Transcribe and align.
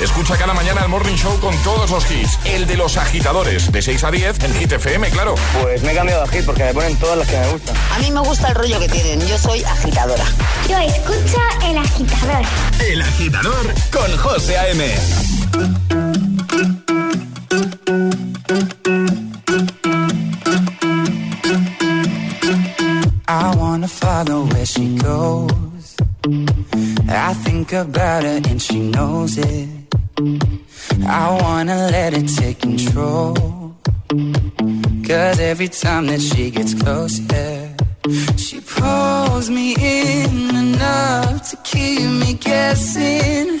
Escucha 0.00 0.36
cada 0.36 0.52
mañana 0.52 0.82
el 0.82 0.88
Morning 0.88 1.14
Show 1.14 1.38
con 1.40 1.56
todos 1.62 1.90
los 1.90 2.10
hits. 2.10 2.38
El 2.44 2.66
de 2.66 2.76
los 2.76 2.96
agitadores, 2.96 3.70
de 3.70 3.82
6 3.82 4.04
a 4.04 4.10
10 4.10 4.44
en 4.44 4.54
Hit 4.54 4.72
FM, 4.72 5.10
claro. 5.10 5.34
Pues 5.60 5.82
me 5.82 5.92
he 5.92 5.94
cambiado 5.94 6.26
de 6.26 6.36
hit 6.36 6.44
porque 6.46 6.64
me 6.64 6.74
ponen 6.74 6.96
todas 6.96 7.18
las 7.18 7.28
que 7.28 7.38
me 7.38 7.48
gustan. 7.48 7.76
A 7.94 7.98
mí 7.98 8.10
me 8.10 8.20
gusta 8.20 8.48
el 8.48 8.54
rollo 8.54 8.78
que 8.80 8.88
tienen. 8.88 9.26
Yo 9.26 9.38
soy 9.38 9.62
agitadora. 9.64 10.24
Yo 10.68 10.78
escucho 10.78 11.38
el 11.64 11.78
agitador. 11.78 12.44
El 12.80 13.02
agitador 13.02 13.74
con 13.90 14.16
José 14.16 14.58
A.M. 14.58 14.94
I 23.28 23.54
wanna 23.56 23.88
follow 23.88 24.44
where 24.46 24.66
she 24.66 24.96
goes. 24.96 25.96
I 27.08 27.34
think 27.44 27.72
about 27.72 28.24
her 28.24 28.40
and 28.48 28.60
she 28.60 28.78
knows 28.80 29.38
it. 29.38 29.81
I 31.06 31.38
wanna 31.42 31.88
let 31.90 32.14
it 32.14 32.28
take 32.28 32.60
control. 32.60 33.34
Cause 35.06 35.40
every 35.40 35.68
time 35.68 36.06
that 36.06 36.20
she 36.20 36.50
gets 36.50 36.74
close, 36.74 37.18
yeah, 37.18 37.74
she 38.36 38.60
pulls 38.60 39.50
me 39.50 39.74
in 39.74 40.54
enough 40.54 41.50
to 41.50 41.56
keep 41.64 42.08
me 42.22 42.34
guessing. 42.34 43.60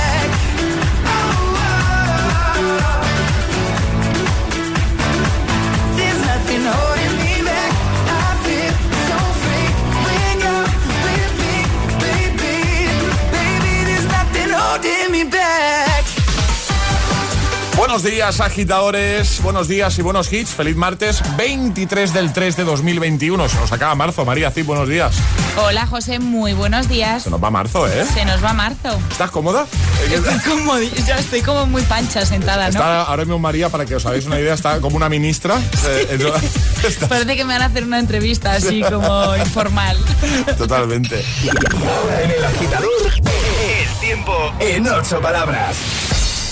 Buenos 17.91 18.09
días, 18.09 18.39
agitadores. 18.39 19.41
Buenos 19.43 19.67
días 19.67 19.99
y 19.99 20.01
buenos 20.01 20.31
hits. 20.31 20.51
Feliz 20.51 20.77
martes 20.77 21.21
23 21.35 22.13
del 22.13 22.31
3 22.31 22.55
de 22.55 22.63
2021. 22.63 23.49
Se 23.49 23.57
nos 23.59 23.69
acaba 23.73 23.93
marzo. 23.95 24.23
María 24.23 24.49
Cid, 24.49 24.65
buenos 24.65 24.87
días. 24.87 25.13
Hola 25.57 25.85
José, 25.85 26.19
muy 26.19 26.53
buenos 26.53 26.87
días. 26.87 27.23
Se 27.23 27.29
nos 27.29 27.43
va 27.43 27.51
marzo, 27.51 27.89
¿eh? 27.89 28.05
Se 28.13 28.23
nos 28.23 28.41
va 28.41 28.53
marzo. 28.53 28.97
¿Estás 29.11 29.29
cómoda? 29.29 29.67
Estoy 30.09 30.39
como, 30.39 30.79
ya 30.79 31.17
estoy 31.17 31.41
como 31.41 31.65
muy 31.65 31.81
pancha 31.81 32.25
sentada, 32.25 32.63
¿no? 32.67 32.69
Está 32.69 33.01
ahora 33.01 33.25
mismo 33.25 33.39
María, 33.39 33.67
para 33.67 33.85
que 33.85 33.93
os 33.95 34.05
hagáis 34.05 34.25
una 34.25 34.39
idea, 34.39 34.53
está 34.53 34.79
como 34.79 34.95
una 34.95 35.09
ministra. 35.09 35.59
Eh, 35.85 36.31
está- 36.87 37.09
Parece 37.09 37.35
que 37.35 37.43
me 37.43 37.51
van 37.55 37.63
a 37.63 37.65
hacer 37.65 37.83
una 37.83 37.99
entrevista 37.99 38.53
así 38.53 38.81
como 38.89 39.35
informal. 39.35 39.97
Totalmente. 40.57 41.25
En 42.23 42.31
el 42.31 42.45
agitador, 42.45 42.89
el 43.17 43.99
tiempo 43.99 44.53
en 44.61 44.87
ocho 44.87 45.19
palabras. 45.19 45.75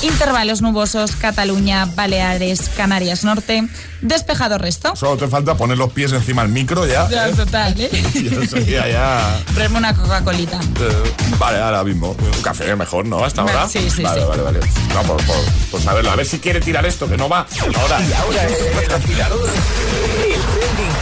Intervalos 0.01 0.62
nubosos, 0.62 1.12
Cataluña, 1.18 1.86
Baleares, 1.86 2.69
Canarias 2.78 3.24
Norte. 3.25 3.68
Despejado 4.01 4.57
resto. 4.57 4.96
Solo 4.96 5.18
te 5.18 5.28
falta 5.28 5.56
poner 5.57 5.78
los 5.78 5.92
pies 5.92 6.13
encima 6.13 6.42
del 6.44 6.51
micro 6.51 6.86
ya. 6.88 7.10
Ya, 7.10 7.28
¿eh? 7.28 7.34
total, 7.34 7.75
¿eh? 7.80 7.90
Y 8.13 8.28
eso 8.28 8.46
sería 8.46 8.88
ya. 8.90 9.42
Traerme 9.54 9.78
una 9.80 9.94
Coca-Colita. 9.94 10.57
eh, 10.57 11.13
vale, 11.38 11.60
ahora 11.60 11.84
mismo. 11.84 12.12
Un 12.12 12.42
café 12.42 12.74
mejor, 12.78 13.06
¿no? 13.06 13.25
Hasta 13.25 13.42
ahora. 13.42 13.68
Sí, 13.68 13.90
sí, 13.90 14.04
vale, 14.04 14.22
sí. 14.22 14.28
Vale, 14.28 14.42
vale, 14.44 14.60
No, 14.94 15.01
por, 15.04 15.18
por, 15.25 15.36
por 15.72 15.81
saberlo. 15.81 16.12
A 16.12 16.16
ver 16.16 16.25
si 16.25 16.40
quiere 16.40 16.62
tirar 16.62 16.86
esto, 16.86 17.10
que 17.10 17.18
no 17.18 17.28
va. 17.28 17.46
Ahora. 17.81 18.00
Y 18.01 18.13
ahora 18.13 18.44
el 18.44 18.54
el 18.54 18.88
trending 18.88 19.16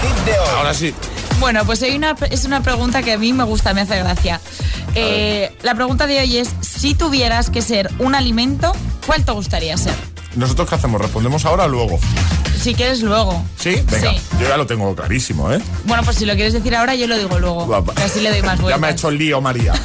hit 0.01 0.25
de 0.25 0.39
hoy. 0.39 0.47
Ahora 0.57 0.73
sí. 0.73 0.95
Bueno, 1.39 1.65
pues 1.65 1.83
hay 1.83 1.95
una, 1.95 2.15
es 2.31 2.45
una 2.45 2.63
pregunta 2.63 3.03
que 3.03 3.13
a 3.13 3.17
mí 3.17 3.31
me 3.31 3.43
gusta, 3.43 3.73
me 3.73 3.81
hace 3.81 3.99
gracia. 3.99 4.41
Eh, 4.95 5.55
la 5.61 5.75
pregunta 5.75 6.07
de 6.07 6.19
hoy 6.19 6.37
es, 6.37 6.49
si 6.61 6.95
tuvieras 6.95 7.49
que 7.51 7.61
ser 7.61 7.91
un 7.99 8.15
alimento, 8.15 8.71
¿cuál 9.05 9.23
te 9.23 9.31
gustaría 9.31 9.77
ser? 9.77 9.93
¿Nosotros 10.35 10.69
qué 10.69 10.75
hacemos? 10.75 11.01
¿Respondemos 11.01 11.45
ahora 11.45 11.65
o 11.65 11.67
luego? 11.69 11.99
Si 12.61 12.73
quieres 12.73 13.01
luego. 13.01 13.43
¿Sí? 13.57 13.81
Venga. 13.89 14.11
Sí. 14.11 14.21
Yo 14.41 14.47
ya 14.47 14.57
lo 14.57 14.65
tengo 14.65 14.93
clarísimo, 14.95 15.51
¿eh? 15.53 15.59
Bueno, 15.85 16.03
pues 16.03 16.17
si 16.17 16.25
lo 16.25 16.33
quieres 16.33 16.53
decir 16.53 16.75
ahora, 16.75 16.95
yo 16.95 17.07
lo 17.07 17.17
digo 17.17 17.39
luego. 17.39 17.65
Guapa. 17.65 17.93
Que 17.93 18.03
así 18.03 18.19
le 18.19 18.29
doy 18.31 18.41
más 18.41 18.57
Ya 18.57 18.61
vueltas. 18.63 18.81
me 18.81 18.87
ha 18.87 18.89
hecho 18.91 19.09
el 19.09 19.17
lío, 19.17 19.41
María. 19.41 19.73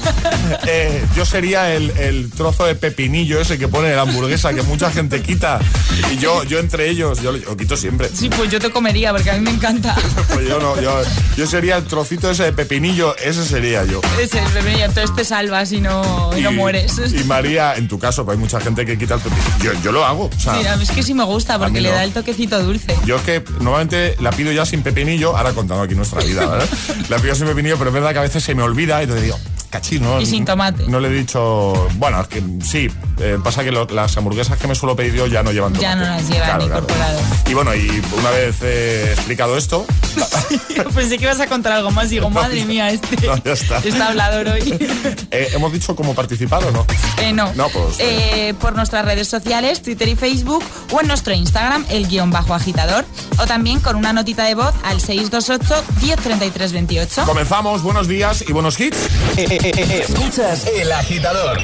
Eh, 0.66 1.04
yo 1.16 1.24
sería 1.24 1.72
el, 1.74 1.90
el 1.90 2.30
trozo 2.30 2.64
de 2.64 2.74
pepinillo 2.74 3.40
ese 3.40 3.58
que 3.58 3.68
pone 3.68 3.90
en 3.90 3.96
la 3.96 4.02
hamburguesa 4.02 4.52
que 4.52 4.62
mucha 4.62 4.90
gente 4.90 5.22
quita. 5.22 5.60
Y 6.12 6.18
yo, 6.18 6.44
yo 6.44 6.58
entre 6.58 6.88
ellos, 6.88 7.20
yo 7.22 7.32
lo, 7.32 7.56
quito 7.56 7.76
siempre. 7.76 8.08
Sí, 8.12 8.28
pues 8.28 8.50
yo 8.50 8.58
te 8.60 8.70
comería, 8.70 9.12
porque 9.12 9.30
a 9.30 9.34
mí 9.34 9.40
me 9.40 9.50
encanta. 9.50 9.94
Pues 10.32 10.48
yo 10.48 10.58
no, 10.58 10.80
yo, 10.80 11.02
yo 11.36 11.46
sería 11.46 11.76
el 11.76 11.84
trocito 11.84 12.30
ese 12.30 12.44
de 12.44 12.52
pepinillo, 12.52 13.16
ese 13.18 13.44
sería 13.44 13.84
yo. 13.84 14.00
Ese, 14.20 14.40
bebé, 14.54 14.82
entonces 14.82 15.14
te 15.14 15.24
salvas 15.24 15.72
y 15.72 15.80
no, 15.80 16.30
y 16.36 16.40
no 16.40 16.52
mueres. 16.52 16.98
Y 17.12 17.24
María, 17.24 17.74
en 17.76 17.86
tu 17.88 17.98
caso, 17.98 18.24
pues 18.24 18.36
hay 18.36 18.40
mucha 18.40 18.60
gente 18.60 18.84
que 18.86 18.96
quita 18.98 19.14
el 19.14 19.20
pepinillo. 19.20 19.72
Yo, 19.74 19.82
yo 19.82 19.92
lo 19.92 20.04
hago. 20.04 20.30
Sea, 20.42 20.54
Mira, 20.54 20.74
es 20.74 20.90
que 20.90 21.02
sí 21.02 21.14
me 21.14 21.24
gusta, 21.24 21.58
porque 21.58 21.80
le 21.80 21.88
no. 21.90 21.94
da 21.94 22.04
el 22.04 22.12
toquecito 22.12 22.60
dulce. 22.62 22.96
Yo 23.06 23.16
es 23.16 23.22
que 23.22 23.44
normalmente 23.60 24.16
la 24.20 24.30
pido 24.30 24.50
ya 24.52 24.66
sin 24.66 24.82
pepinillo, 24.82 25.36
ahora 25.36 25.52
contando 25.52 25.82
aquí 25.84 25.94
nuestra 25.94 26.20
vida, 26.22 26.46
¿verdad? 26.46 26.68
la 27.08 27.18
pido 27.18 27.34
sin 27.34 27.46
pepinillo, 27.46 27.76
pero 27.78 27.90
es 27.90 27.94
verdad 27.94 28.12
que 28.12 28.18
a 28.18 28.22
veces 28.22 28.42
se 28.42 28.54
me 28.54 28.62
olvida 28.62 29.02
y 29.02 29.06
te 29.06 29.20
digo, 29.20 29.38
cachín, 29.70 30.02
¿no? 30.02 30.20
Y 30.20 30.26
sin 30.26 30.44
tomate. 30.44 30.86
No 30.88 30.98
le 31.00 31.08
he 31.08 31.12
dicho, 31.12 31.88
bueno, 31.96 32.20
es 32.20 32.28
que 32.28 32.42
sí, 32.64 32.90
eh, 33.20 33.38
pasa 33.42 33.62
que 33.64 33.70
lo- 33.72 33.86
las 33.86 34.16
hamburguesas 34.16 34.58
que 34.58 34.66
me 34.66 34.74
suelo 34.74 34.96
pedir 34.96 35.14
yo 35.14 35.26
ya 35.28 35.42
no 35.42 35.52
llevan 35.52 35.72
tomate. 35.72 35.82
Ya 35.82 35.94
no 35.94 36.02
las 36.02 36.28
llevan 36.28 36.60
incorporado. 36.62 37.20
Y 37.48 37.54
bueno, 37.54 37.74
y 37.74 38.02
una 38.18 38.30
vez 38.30 38.56
eh, 38.62 39.12
explicado 39.14 39.56
esto, 39.56 39.86
Pensé 40.94 41.16
que 41.18 41.24
ibas 41.24 41.40
a 41.40 41.46
contar 41.46 41.72
algo 41.72 41.90
más. 41.90 42.10
Digo, 42.10 42.28
madre 42.30 42.64
mía, 42.64 42.90
este 42.90 43.26
No, 43.26 43.36
ya 43.42 43.52
está. 43.52 43.80
hablador 44.08 44.48
hoy. 44.48 44.76
eh, 45.30 45.48
hemos 45.54 45.72
dicho 45.72 45.94
cómo 45.96 46.14
participar 46.14 46.62
o 46.64 46.70
no. 46.70 46.86
Eh, 47.22 47.32
no. 47.32 47.52
No, 47.54 47.68
pues, 47.70 47.96
Eh, 47.98 48.54
por 48.60 48.74
nuestras 48.74 49.04
redes 49.04 49.28
sociales, 49.28 49.82
Twitter 49.82 50.08
y 50.08 50.14
Facebook, 50.22 50.62
o 50.92 51.00
en 51.00 51.08
nuestro 51.08 51.34
Instagram, 51.34 51.84
el 51.90 52.06
guion 52.06 52.30
bajo 52.30 52.54
agitador, 52.54 53.04
o 53.40 53.46
también 53.46 53.80
con 53.80 53.96
una 53.96 54.12
notita 54.12 54.44
de 54.44 54.54
voz 54.54 54.72
al 54.84 55.00
628 55.00 55.82
1033 56.00 56.72
28. 56.72 57.24
Comenzamos, 57.24 57.82
buenos 57.82 58.06
días 58.06 58.44
y 58.46 58.52
buenos 58.52 58.78
hits. 58.78 59.08
Escuchas 59.36 60.64
El 60.66 60.92
Agitador 60.92 61.58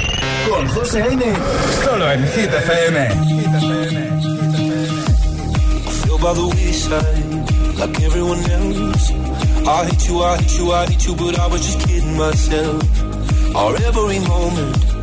con 0.50 0.66
José 0.70 1.02
A.M. 1.02 1.22
Solo 1.84 2.10
en 2.10 2.26
Hit 2.32 2.52
FM. 2.52 3.08
feel 6.02 6.19
by 6.19 6.32
the 6.34 6.46
wayside 6.56 7.78
like 7.78 8.00
everyone 8.02 8.40
else. 8.50 9.12
I 9.69 9.84
hate 9.84 10.08
you, 10.08 10.20
I 10.20 10.37
hate 10.37 10.58
you, 10.58 10.72
I 10.72 10.87
hate 10.87 11.06
you, 11.06 11.14
but 11.14 11.38
I 11.38 11.46
was 11.46 11.62
just 11.64 11.87
kidding 11.87 12.16
myself. 12.16 12.82
Our 13.54 13.76
every 13.76 14.19
moment, 14.19 14.98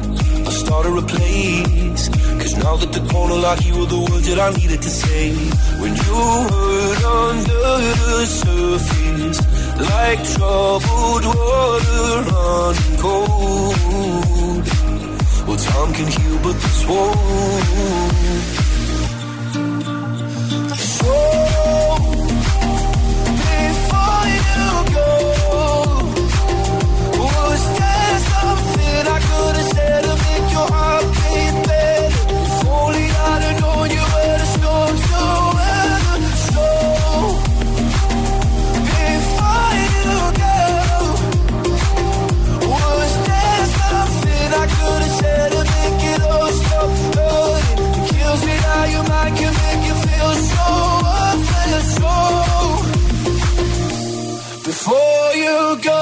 I 0.55 0.57
started 0.57 0.97
a 0.97 1.01
place. 1.01 2.07
Cause 2.39 2.55
now 2.63 2.77
that 2.77 2.93
the 2.93 3.01
corner 3.11 3.35
lock, 3.35 3.59
you 3.65 3.77
were 3.77 3.87
the 3.87 3.99
words 3.99 4.25
that 4.29 4.39
I 4.39 4.51
needed 4.55 4.81
to 4.81 4.89
say. 4.89 5.33
When 5.81 5.93
you 5.93 6.15
hurt 6.49 7.03
under 7.03 7.73
the 7.99 8.25
surface, 8.25 9.39
like 9.91 10.21
troubled 10.35 11.25
water 11.25 12.23
running 12.31 12.97
cold. 13.03 14.63
Well, 15.45 15.57
time 15.57 15.91
can 15.93 16.07
heal, 16.15 16.37
but 16.41 16.55
this 16.63 16.85
won't. 16.87 17.19
So 20.95 21.15
before 23.43 24.25
you 24.39 24.63
go, 24.95 25.11
was 27.19 27.61
there 27.77 28.17
something 28.31 29.03
I 29.15 29.19
could 29.27 29.55
have 29.57 29.69
said 29.75 30.04
before 54.85 55.33
you 55.33 55.77
go. 55.81 56.01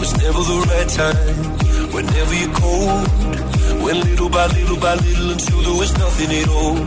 Was 0.00 0.12
never 0.24 0.42
the 0.52 0.58
right 0.72 0.88
time. 1.00 1.36
Whenever 1.92 2.34
you're 2.40 2.54
cold, 2.54 3.82
went 3.84 3.98
little 4.08 4.30
by 4.30 4.46
little 4.46 4.80
by 4.80 4.94
little 4.94 5.30
until 5.32 5.60
there 5.66 5.78
was 5.82 5.92
nothing 5.98 6.30
at 6.40 6.48
all. 6.48 6.78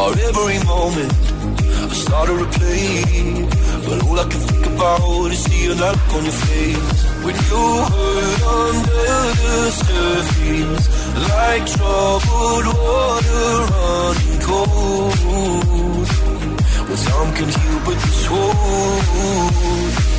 Our 0.00 0.12
every 0.28 0.58
moment, 0.64 1.12
I 1.92 1.94
started 2.04 2.38
to 2.38 2.48
play, 2.58 3.04
but 3.86 3.98
all 4.06 4.18
I 4.18 4.26
can 4.30 4.40
think 4.40 4.66
about 4.66 5.30
is 5.32 5.42
seeing 5.44 5.76
that 5.76 5.94
look 5.96 6.14
on 6.16 6.24
your 6.24 6.38
face 6.46 7.04
when 7.24 7.36
you 7.48 7.62
hurt 7.92 8.35
under 8.68 9.14
the 9.42 9.70
surface, 9.70 10.84
like 11.28 11.64
troubled 11.74 12.66
water 12.66 13.50
running 13.72 14.40
cold. 14.48 16.08
Well, 16.88 17.00
time 17.06 17.30
can 17.34 17.48
heal, 17.48 17.78
but 17.84 17.96
this 18.02 18.30
won't. 18.30 20.15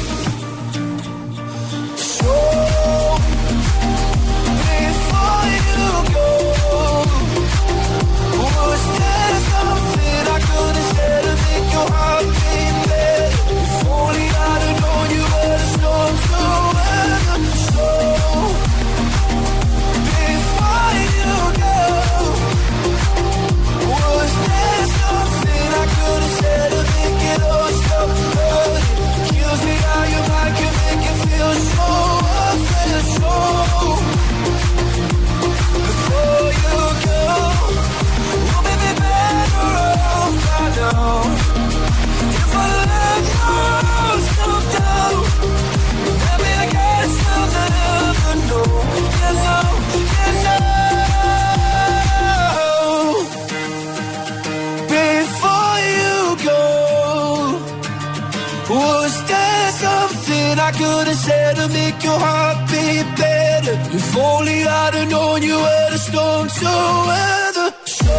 Make 61.88 62.04
your 62.04 62.20
heart 62.20 62.58
beat 62.70 63.08
better? 63.18 63.76
If 63.98 64.18
only 64.18 64.60
I'd 64.66 64.94
have 64.94 65.10
known 65.10 65.42
you 65.42 65.58
were 65.66 65.90
the 65.94 66.00
storm 66.08 66.46
to 66.60 66.72
weather. 67.10 67.70
So 67.86 68.18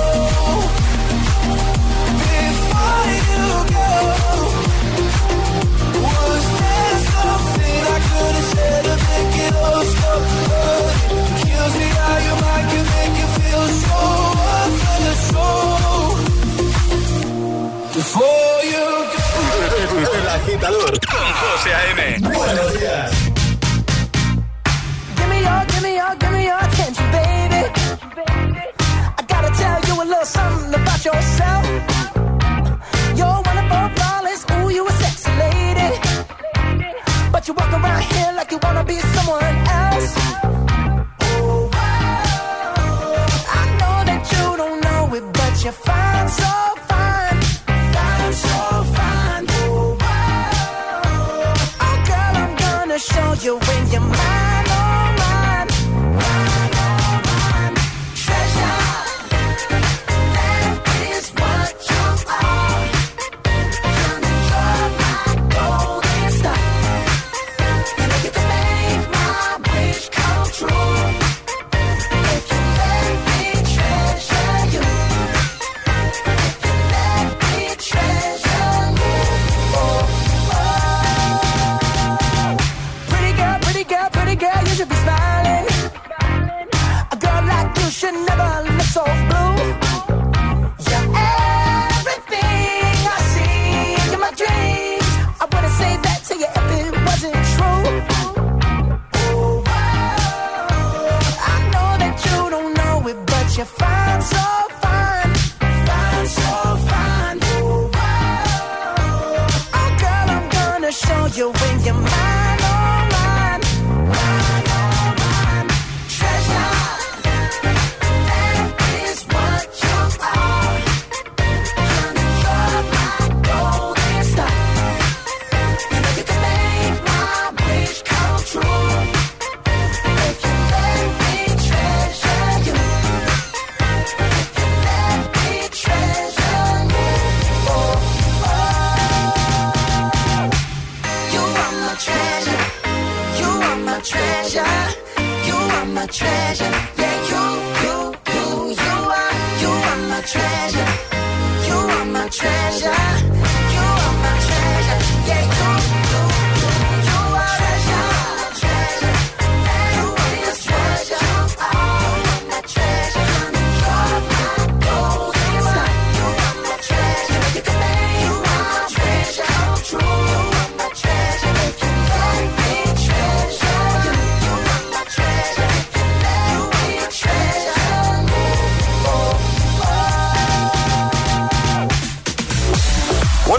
before 2.33 3.07
you 3.29 3.47
go, 3.75 3.91
was 6.07 6.45
there 6.61 6.97
something 7.13 7.81
I 7.97 7.99
could 8.09 8.35
have 8.39 8.49
said 8.55 8.83
to 8.89 8.95
make 9.07 9.37
it 9.47 9.55
all 9.65 9.85
stop 9.93 10.23
hurting? 10.49 11.27
Kills 11.43 11.75
me 11.81 11.89
how 11.99 12.17
your 12.27 12.39
mind 12.45 12.67
can 12.73 12.85
make 12.95 13.15
you 13.21 13.29
feel 13.39 13.65
so 13.85 14.01
worthless. 14.41 15.21
So 15.31 15.47
before 17.99 18.59
you 18.73 18.87
go. 19.13 19.27
El 20.19 20.29
Agitador 20.39 20.93
Con 21.11 21.29
José 21.41 21.71
A.M. 21.75 22.01
Buenos 22.21 22.71
días. 22.79 23.28
Attention, 26.79 27.11
baby. 27.11 27.78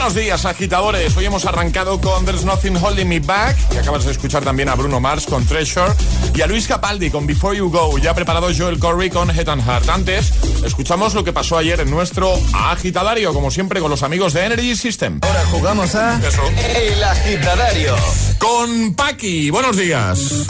Buenos 0.10 0.24
días, 0.24 0.46
agitadores. 0.46 1.16
Hoy 1.18 1.26
hemos 1.26 1.46
arrancado 1.46 2.02
con 2.02 2.26
There's 2.26 2.44
Nothing 2.44 2.78
Holding 2.78 3.08
Me 3.08 3.20
Back. 3.20 3.56
Y 3.76 3.78
acabas 3.78 4.06
de 4.06 4.12
escuchar 4.12 4.44
también 4.44 4.68
a 4.68 4.74
Bruno 4.74 5.00
Mars 5.00 5.28
con 5.28 5.46
Treasure. 5.46 5.94
Y 6.34 6.42
a 6.42 6.48
Luis 6.48 6.68
Capaldi 6.68 7.12
con 7.12 7.28
Before 7.28 7.56
You 7.56 7.70
Go. 7.70 7.96
Ya 8.00 8.10
ha 8.10 8.14
preparado 8.16 8.48
Joel 8.52 8.80
Corey 8.80 9.12
con 9.12 9.30
Head 9.30 9.48
and 9.48 9.64
Heart. 9.64 9.88
Antes, 9.88 10.34
escuchamos 10.66 11.14
lo 11.14 11.24
que 11.24 11.32
pasó 11.32 11.60
ayer 11.60 11.80
en 11.82 11.92
nuestro 11.92 12.34
agitadario, 12.56 13.36
como 13.36 13.52
siempre, 13.52 13.82
con 13.82 13.92
los 13.92 14.02
amigos 14.02 14.34
de 14.34 14.46
Energy 14.46 14.76
System. 14.76 15.20
Ahora 15.22 15.46
jugamos 15.52 15.94
a 15.94 16.20
Eso. 16.28 16.42
El 16.58 17.04
Agitadario. 17.04 17.96
Con 18.40 18.96
Paki. 18.96 19.52
Buenos 19.52 19.78
días. 19.78 20.48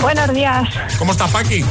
Buenos 0.00 0.32
días. 0.32 0.66
¿Cómo 0.98 1.12
está 1.12 1.26
Paki? 1.26 1.62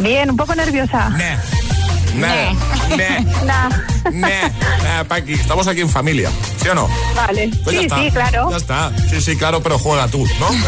Bien, 0.00 0.28
un 0.28 0.36
poco 0.36 0.56
nerviosa. 0.56 1.08
Nah. 1.10 1.67
Nah. 2.14 2.52
Nah. 2.96 3.20
Nah. 3.44 3.68
Nah. 4.12 4.48
Nah, 4.82 5.04
Paqui, 5.04 5.34
estamos 5.34 5.66
aquí 5.66 5.80
en 5.80 5.90
familia, 5.90 6.30
¿sí 6.62 6.68
o 6.68 6.74
no? 6.74 6.88
Vale. 7.14 7.50
Pues 7.64 7.74
ya 7.74 7.80
sí, 7.80 7.86
está. 7.86 8.02
sí, 8.02 8.10
claro. 8.10 8.50
Ya 8.50 8.56
está. 8.56 8.92
Sí, 9.10 9.20
sí, 9.20 9.36
claro, 9.36 9.62
pero 9.62 9.78
juega 9.78 10.08
tú, 10.08 10.26
¿no? 10.40 10.48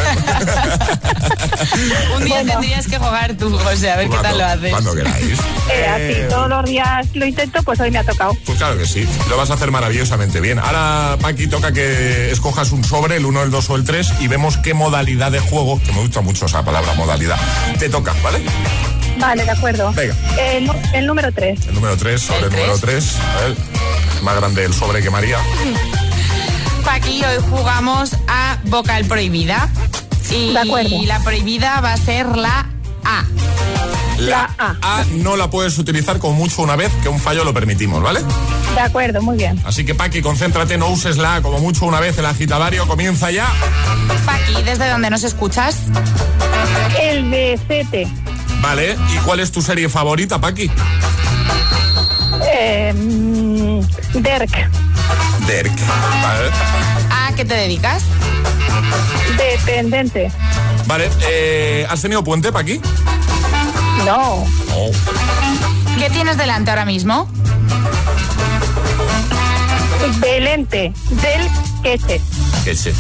Un 2.17 2.25
día 2.25 2.45
tendrías 2.45 2.87
que 2.87 2.99
jugar 2.99 3.35
tú, 3.35 3.57
José, 3.57 3.91
a 3.91 3.97
ver 3.97 4.09
qué 4.09 4.17
tal 4.19 4.39
lo 4.39 4.45
haces. 4.45 4.71
Cuando 4.71 4.95
queráis. 4.95 5.39
Eh, 5.71 5.87
así, 5.87 6.15
todos 6.29 6.49
los 6.49 6.65
días 6.65 7.07
lo 7.15 7.25
intento, 7.27 7.63
pues 7.63 7.79
hoy 7.79 7.93
me 7.93 8.01
ha 8.01 8.05
tocado. 8.05 8.33
Pues 8.45 8.59
claro 8.59 8.77
que 8.77 8.87
sí, 8.87 9.07
lo 9.29 9.37
vas 9.37 9.51
a 9.51 9.55
hacer 9.55 9.71
maravillosamente 9.71 10.41
bien. 10.41 10.59
Ahora, 10.59 11.17
Paqui, 11.21 11.47
toca 11.47 11.71
que 11.71 12.33
escojas 12.33 12.73
un 12.73 12.83
sobre, 12.83 13.19
el 13.19 13.25
1, 13.25 13.45
el 13.45 13.53
2 13.53 13.71
o 13.71 13.77
el 13.77 13.85
3, 13.85 14.15
y 14.19 14.27
vemos 14.27 14.57
qué 14.57 14.75
modalidad 14.75 15.31
de 15.31 15.39
juego, 15.39 15.81
que 15.81 15.93
me 15.93 16.01
gusta 16.01 16.23
mucho 16.23 16.47
esa 16.47 16.65
palabra, 16.65 16.93
modalidad, 16.95 17.39
te 17.79 17.89
toca, 17.89 18.13
¿vale? 18.21 18.43
Vale, 19.21 19.45
de 19.45 19.51
acuerdo. 19.51 19.93
Venga. 19.93 20.15
El, 20.39 20.71
el 20.95 21.07
número 21.07 21.31
3. 21.33 21.67
El 21.69 21.75
número 21.75 21.97
3, 21.97 22.21
sobre 22.21 22.47
el, 22.47 22.51
número 22.53 22.79
3. 22.79 23.17
A 23.19 23.41
ver, 23.43 23.57
más 24.23 24.37
grande 24.37 24.65
el 24.65 24.75
sobre 24.75 25.03
que 25.03 25.11
María. 25.11 25.39
Paqui, 26.85 27.23
hoy 27.25 27.43
jugamos 27.51 28.17
a 28.27 28.59
vocal 28.65 29.05
prohibida. 29.05 29.69
Y 30.31 30.53
De 30.53 30.59
acuerdo. 30.61 30.97
la 31.07 31.19
prohibida 31.21 31.81
va 31.81 31.93
a 31.93 31.97
ser 31.97 32.27
la 32.37 32.67
A. 33.05 33.25
La 34.19 34.51
A 34.59 35.05
no 35.13 35.37
la 35.37 35.49
puedes 35.51 35.77
utilizar 35.79 36.19
como 36.19 36.35
mucho 36.35 36.63
una 36.63 36.77
vez, 36.77 36.93
que 37.03 37.09
un 37.09 37.19
fallo 37.19 37.43
lo 37.43 37.53
permitimos, 37.55 38.03
¿vale? 38.03 38.21
De 38.75 38.81
acuerdo, 38.81 39.21
muy 39.23 39.37
bien. 39.39 39.61
Así 39.65 39.85
que 39.85 39.95
Paqui, 39.95 40.21
concéntrate, 40.23 40.77
no 40.79 40.89
uses 40.89 41.17
la 41.17 41.37
A 41.37 41.43
como 41.43 41.59
mucho 41.59 41.87
una 41.87 42.01
vez, 42.01 42.17
el 42.19 42.27
agitadario 42.27 42.87
comienza 42.87 43.31
ya. 43.31 43.49
Paqui, 44.27 44.63
¿desde 44.63 44.89
dónde 44.91 45.11
nos 45.11 45.25
escuchas? 45.25 45.77
El 47.01 47.31
de 47.31 47.59
7. 47.67 48.07
Vale, 48.61 48.97
¿y 49.15 49.17
cuál 49.19 49.41
es 49.41 49.51
tu 49.51 49.63
serie 49.63 49.89
favorita, 49.89 50.41
Paqui? 50.41 50.71
Eh, 52.53 52.93
Derk. 54.15 54.71
Derk. 55.47 55.73
Vale, 56.23 56.51
¿A 57.11 57.33
qué 57.35 57.45
te 57.45 57.55
dedicas? 57.55 58.03
Dependente. 59.37 60.31
vale 60.87 61.11
eh, 61.29 61.87
¿has 61.89 62.03
tenido 62.03 62.23
puente, 62.23 62.53
Paqui? 62.53 62.81
No. 64.05 64.45
No. 64.69 65.97
¿Qué 65.99 66.11
tienes 66.11 66.37
delante 66.37 66.71
ahora 66.71 66.85
mismo? 66.85 67.29
Delente. 70.21 70.93
Del 71.11 71.49
queche. 71.83 72.21
Que 72.65 72.75
sí. 72.75 72.93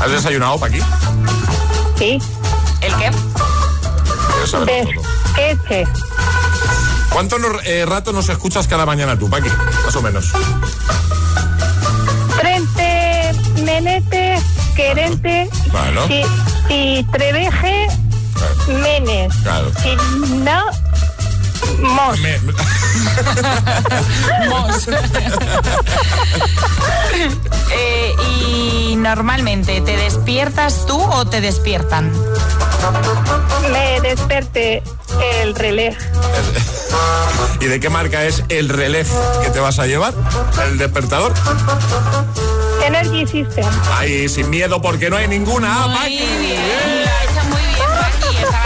¿Has 0.00 0.10
desayunado, 0.10 0.58
Paqui? 0.58 0.80
Sí. 1.98 2.18
¿El 2.80 2.94
qué? 2.96 3.10
Quieres 4.38 4.50
saberlo 4.50 4.74
Del 4.74 4.94
todo. 4.94 5.04
queche. 5.34 5.84
¿Cuánto 7.10 7.38
no- 7.38 7.60
eh, 7.64 7.84
rato 7.86 8.12
nos 8.12 8.28
escuchas 8.28 8.68
cada 8.68 8.86
mañana 8.86 9.18
tú, 9.18 9.28
Paqui? 9.28 9.48
Más 9.84 9.96
o 9.96 10.02
menos. 10.02 10.26
Frente, 12.40 13.32
menete, 13.64 14.38
querente. 14.76 15.50
Bueno. 15.72 16.06
Si, 16.06 16.22
si 16.68 17.06
treveje, 17.10 17.88
menes. 18.68 19.34
Claro. 19.42 19.72
Si 19.82 19.96
no, 20.36 20.64
Mos. 21.80 22.20
Me- 22.20 22.38
Mos. 24.48 24.88
Eh, 27.70 28.14
y 28.40 28.96
normalmente, 28.96 29.80
¿te 29.80 29.96
despiertas 29.96 30.86
tú 30.86 31.00
o 31.00 31.26
te 31.26 31.40
despiertan? 31.40 32.10
Me 33.72 34.00
desperté 34.00 34.82
el 35.42 35.54
reloj. 35.54 35.94
¿Y 37.60 37.66
de 37.66 37.80
qué 37.80 37.90
marca 37.90 38.24
es 38.24 38.42
el 38.48 38.68
relé 38.68 39.04
que 39.42 39.50
te 39.50 39.60
vas 39.60 39.78
a 39.78 39.86
llevar? 39.86 40.14
¿El 40.66 40.78
despertador? 40.78 41.34
Energy 42.84 43.26
System. 43.26 43.66
Ahí, 43.96 44.28
sin 44.28 44.48
miedo, 44.48 44.80
porque 44.80 45.10
no 45.10 45.16
hay 45.16 45.28
ninguna. 45.28 45.68
Ah, 45.84 45.86
Muy 45.88 45.96
Maki. 45.98 46.16
bien, 46.18 46.97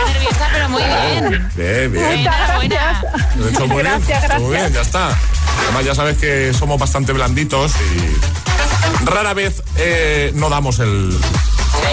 Nerviosa, 0.07 0.49
pero 0.53 0.69
muy 0.69 0.83
bien. 0.83 1.49
Bien, 1.55 1.93
bien. 1.93 2.05
Enhorabuena. 2.21 3.03
Lo 3.37 3.47
he 3.47 3.51
hecho 3.51 3.67
muy 3.67 3.83
Gracias, 3.83 4.07
bien. 4.07 4.21
gracias. 4.21 4.41
Muy 4.41 4.57
bien, 4.57 4.73
ya 4.73 4.81
está. 4.81 5.19
Además, 5.65 5.85
ya 5.85 5.95
sabes 5.95 6.19
que 6.19 6.53
somos 6.55 6.79
bastante 6.79 7.13
blanditos 7.13 7.73
y 7.77 9.05
rara 9.05 9.35
vez 9.35 9.63
eh, 9.77 10.33
no 10.35 10.49
damos 10.49 10.79
el, 10.79 11.17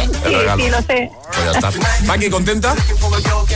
el 0.03 0.12
Sí, 0.31 0.36
regalo. 0.36 0.63
sí, 0.63 0.69
lo 0.69 0.81
sé. 0.81 1.12
Pues 1.34 1.46
ya 1.46 1.51
está. 1.69 1.72
Maki, 2.05 2.29
¿contenta? 2.29 2.75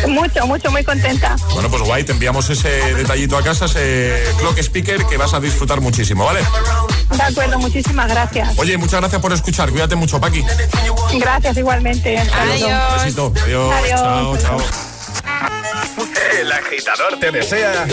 Mucho, 0.08 0.46
mucho, 0.48 0.72
muy 0.72 0.84
contenta. 0.84 1.36
Bueno, 1.54 1.70
pues 1.70 1.82
guay, 1.84 2.04
te 2.04 2.12
enviamos 2.12 2.50
ese 2.50 2.70
detallito 2.96 3.38
a 3.38 3.44
casa, 3.44 3.66
ese 3.66 4.24
clock 4.40 4.58
speaker 4.60 5.06
que 5.06 5.18
vas 5.18 5.34
a 5.34 5.40
disfrutar 5.40 5.82
muchísimo, 5.82 6.26
¿vale? 6.26 6.42
De 7.12 7.22
acuerdo, 7.24 7.60
muchísimas 7.60 8.08
gracias. 8.10 8.58
Oye, 8.58 8.78
muchas 8.78 9.00
gracias 9.00 9.22
por 9.22 9.32
escuchar. 9.34 9.70
Cuídate 9.72 9.96
mucho, 9.96 10.20
Paqui. 10.20 10.44
Gracias 11.20 11.58
igualmente. 11.58 12.16
Luego. 12.46 12.66
Adiós. 12.66 13.04
Besito. 13.04 13.34
Adiós. 13.44 13.74
Adiós. 13.76 14.00
Chao, 14.02 14.38
chao. 14.38 14.58
El 16.40 16.52
agitador 16.52 17.20
te 17.20 17.32
desea 17.32 17.86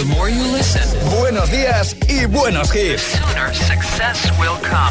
buenos 1.21 1.51
días 1.51 1.95
y 2.09 2.25
buenos 2.25 2.75
hits. 2.75 3.03
Sooner 3.03 3.55
success 3.55 4.33
will 4.39 4.59
come. 4.63 4.91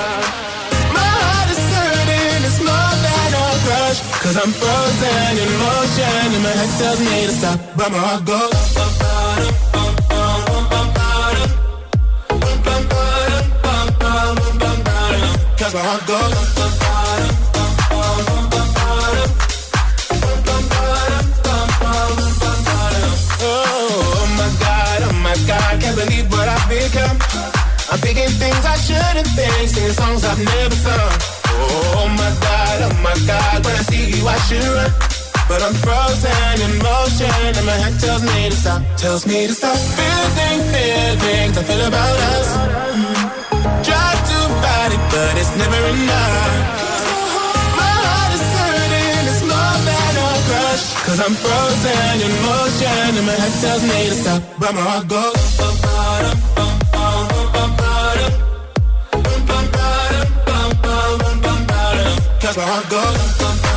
Cause 4.31 4.47
I'm 4.47 4.53
frozen 4.53 5.37
in 5.43 5.51
motion, 5.59 6.31
and 6.31 6.43
my 6.43 6.51
head 6.51 6.71
tells 6.79 6.99
me 7.01 7.27
to 7.27 7.33
stop, 7.33 7.59
but 7.75 7.91
my 7.91 7.97
heart 7.97 8.23
goes. 8.23 8.53
Cause. 15.59 15.75
Oh, 15.75 15.99
oh 24.15 24.27
my 24.37 24.47
god, 24.63 24.99
oh 25.03 25.13
my 25.21 25.35
god, 25.45 25.81
can't 25.81 25.97
believe 25.97 26.31
what 26.31 26.47
I've 26.47 26.69
become. 26.69 27.19
I'm 27.91 27.99
thinking 27.99 28.29
things 28.39 28.65
I 28.65 28.77
shouldn't 28.77 29.27
think, 29.35 29.67
singing 29.67 29.91
songs 29.91 30.23
I've 30.23 30.39
never 30.39 30.75
sung. 30.75 31.40
Oh 31.97 32.07
my 32.07 32.31
god, 32.45 32.77
oh 32.87 32.95
my 33.03 33.15
god, 33.27 33.65
when 33.65 33.75
I 33.75 33.83
see 33.89 34.05
you 34.15 34.27
I 34.27 34.37
should 34.47 34.63
run. 34.63 34.91
But 35.49 35.61
I'm 35.67 35.75
frozen 35.83 36.55
in 36.63 36.73
motion 36.79 37.27
and 37.59 37.65
my 37.67 37.77
head 37.83 37.99
tells 37.99 38.23
me 38.23 38.49
to 38.49 38.55
stop, 38.55 38.81
tells 38.95 39.27
me 39.27 39.47
to 39.47 39.53
stop. 39.53 39.75
Feeling, 39.97 40.59
feelings 40.71 41.57
I 41.59 41.63
feel 41.67 41.83
about 41.91 42.17
us. 42.35 42.49
Try 43.83 44.11
to 44.29 44.37
fight 44.63 44.91
it, 44.95 45.03
but 45.11 45.33
it's 45.41 45.53
never 45.59 45.81
enough. 45.91 46.55
My 47.75 47.93
heart 48.07 48.31
is 48.37 48.45
hurting, 48.55 49.23
it's 49.27 49.43
more 49.43 49.77
than 49.87 50.13
a 50.23 50.29
crush. 50.47 50.85
Cause 51.03 51.19
I'm 51.19 51.35
frozen 51.43 52.15
in 52.25 52.33
motion 52.47 53.09
and 53.19 53.25
my 53.27 53.35
head 53.35 53.53
tells 53.59 53.83
me 53.83 53.99
to 54.07 54.15
stop, 54.23 54.41
but 54.57 54.71
my 54.73 54.81
heart 54.81 55.07
goes. 55.09 55.50
that's 62.53 62.57
where 62.57 62.67
I 62.67 63.61
go. 63.63 63.70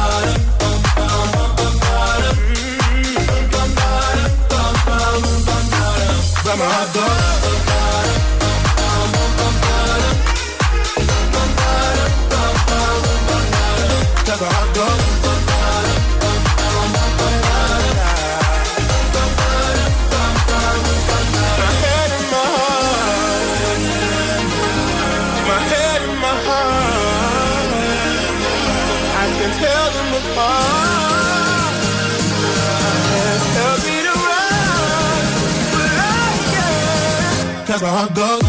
Heart 37.88 38.14
goes. 38.14 38.42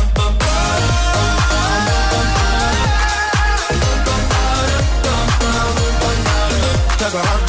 Cause 7.00 7.14
my 7.14 7.22
heart 7.22 7.46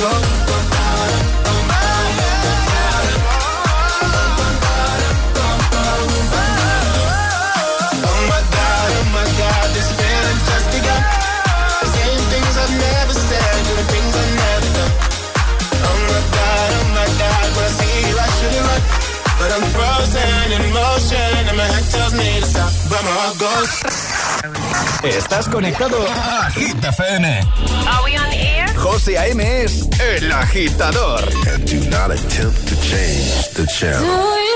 Estás 25.03 25.47
conectado 25.49 25.99
a 26.09 26.51
Hit 26.53 26.83
FM. 26.83 27.41
Are 27.87 28.05
we 28.05 28.17
on 28.17 28.33
air? 28.33 28.67
José 28.77 29.19
A.M. 29.19 29.63
es 29.63 29.87
el 30.01 30.33
agitador. 30.33 31.21
Do 31.67 31.91
not 31.91 32.11
attempt 32.13 32.67
to 32.69 32.75
change 32.81 33.51
the 33.55 33.67
channel. 33.67 34.56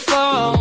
Fall. 0.00 0.59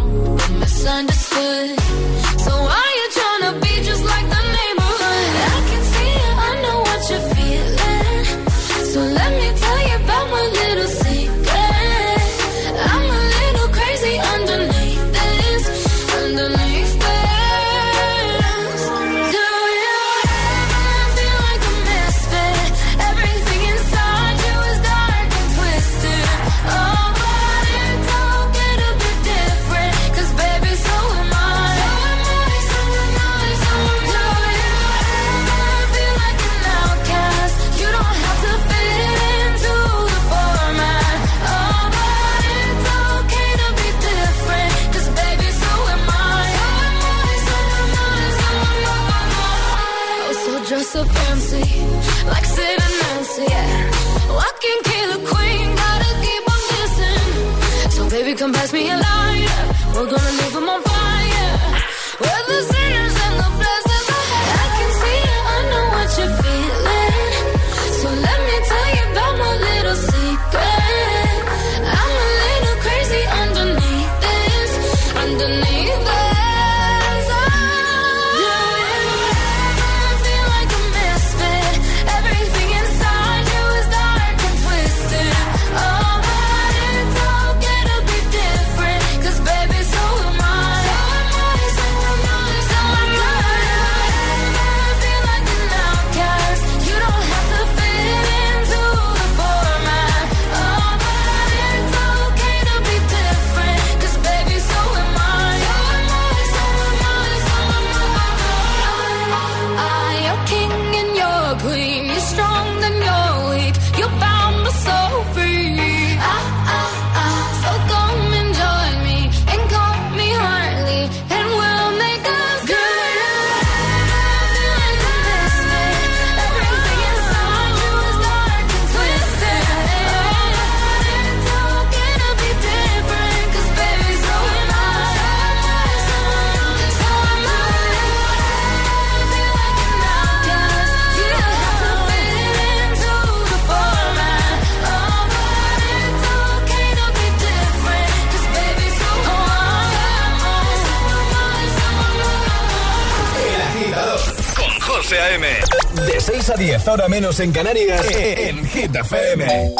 10 156.79 156.87
ahora 156.87 157.09
menos 157.09 157.39
en 157.41 157.51
Canarias, 157.51 158.05
e-, 158.11 158.33
e-, 158.33 158.49
en 158.49 158.65
Hit 158.65 158.95
FM. 158.95 159.73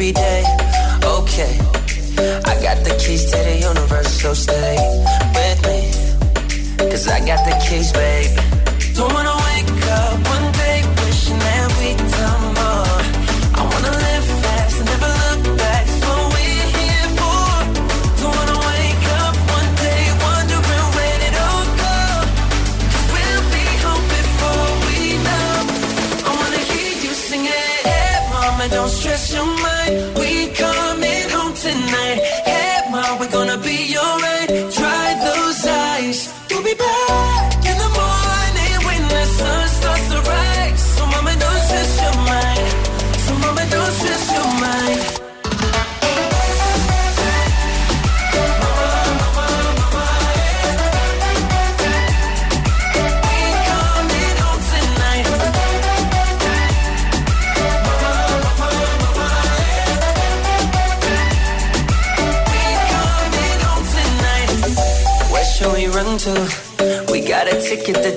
every 0.00 0.12
day. 0.12 0.44
Okay, 1.04 1.58
I 2.44 2.54
got 2.62 2.82
the 2.84 2.96
keys 2.98 3.30
to 3.30 3.36
the 3.36 3.56
universe, 3.60 4.20
so 4.20 4.34
stay 4.34 4.76
with 5.34 5.60
me. 5.66 6.90
Cause 6.90 7.06
I 7.08 7.20
got 7.20 7.44
the 7.44 7.56
keys, 7.66 7.92
baby. 7.92 8.39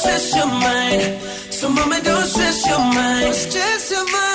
stress 0.00 0.34
your 0.36 0.46
mind. 0.46 1.02
So 1.52 1.68
mama, 1.68 2.00
don't 2.02 2.24
stress 2.24 2.66
your 2.66 2.78
mind. 2.78 3.24
Don't 3.24 3.34
stress 3.34 3.90
your 3.90 4.04
mind. 4.12 4.29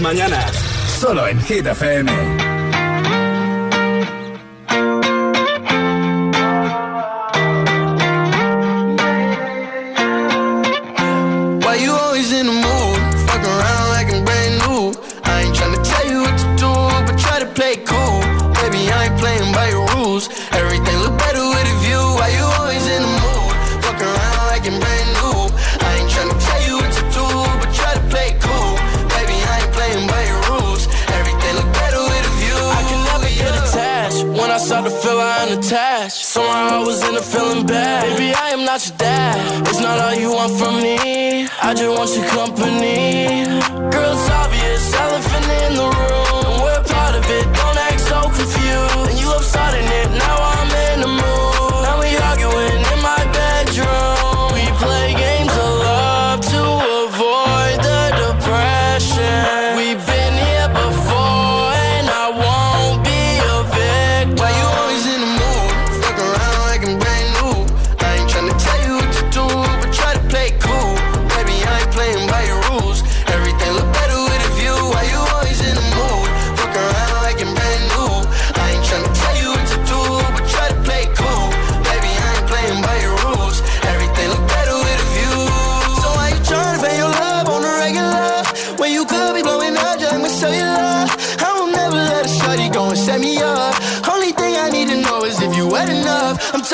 mañanas, 0.00 0.52
solo 0.98 1.26
en 1.26 1.40
Hit 1.42 1.66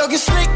talking 0.07 0.19
slick. 0.19 0.56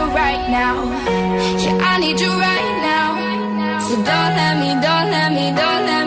you 0.00 0.06
right 0.14 0.44
now. 0.48 0.76
Yeah, 1.64 1.90
I 1.90 1.98
need 1.98 2.18
you 2.20 2.32
right 2.48 2.72
now. 2.90 3.08
So 3.86 3.94
don't 3.96 4.32
let 4.40 4.54
me, 4.62 4.70
don't 4.86 5.08
let 5.16 5.28
me, 5.32 5.46
don't 5.60 5.82
let 5.86 5.96
me 5.96 5.99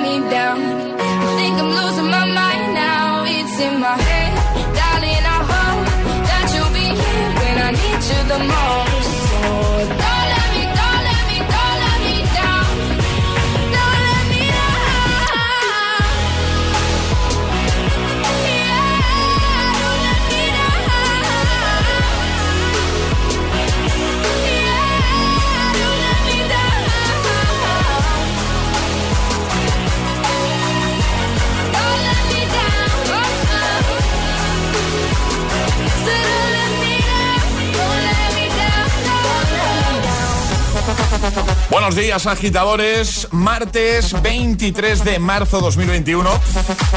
Buenos 41.70 41.96
días, 41.96 42.28
agitadores. 42.28 43.28
Martes 43.32 44.22
23 44.22 45.04
de 45.04 45.20
marzo 45.20 45.62
2021. 45.62 46.30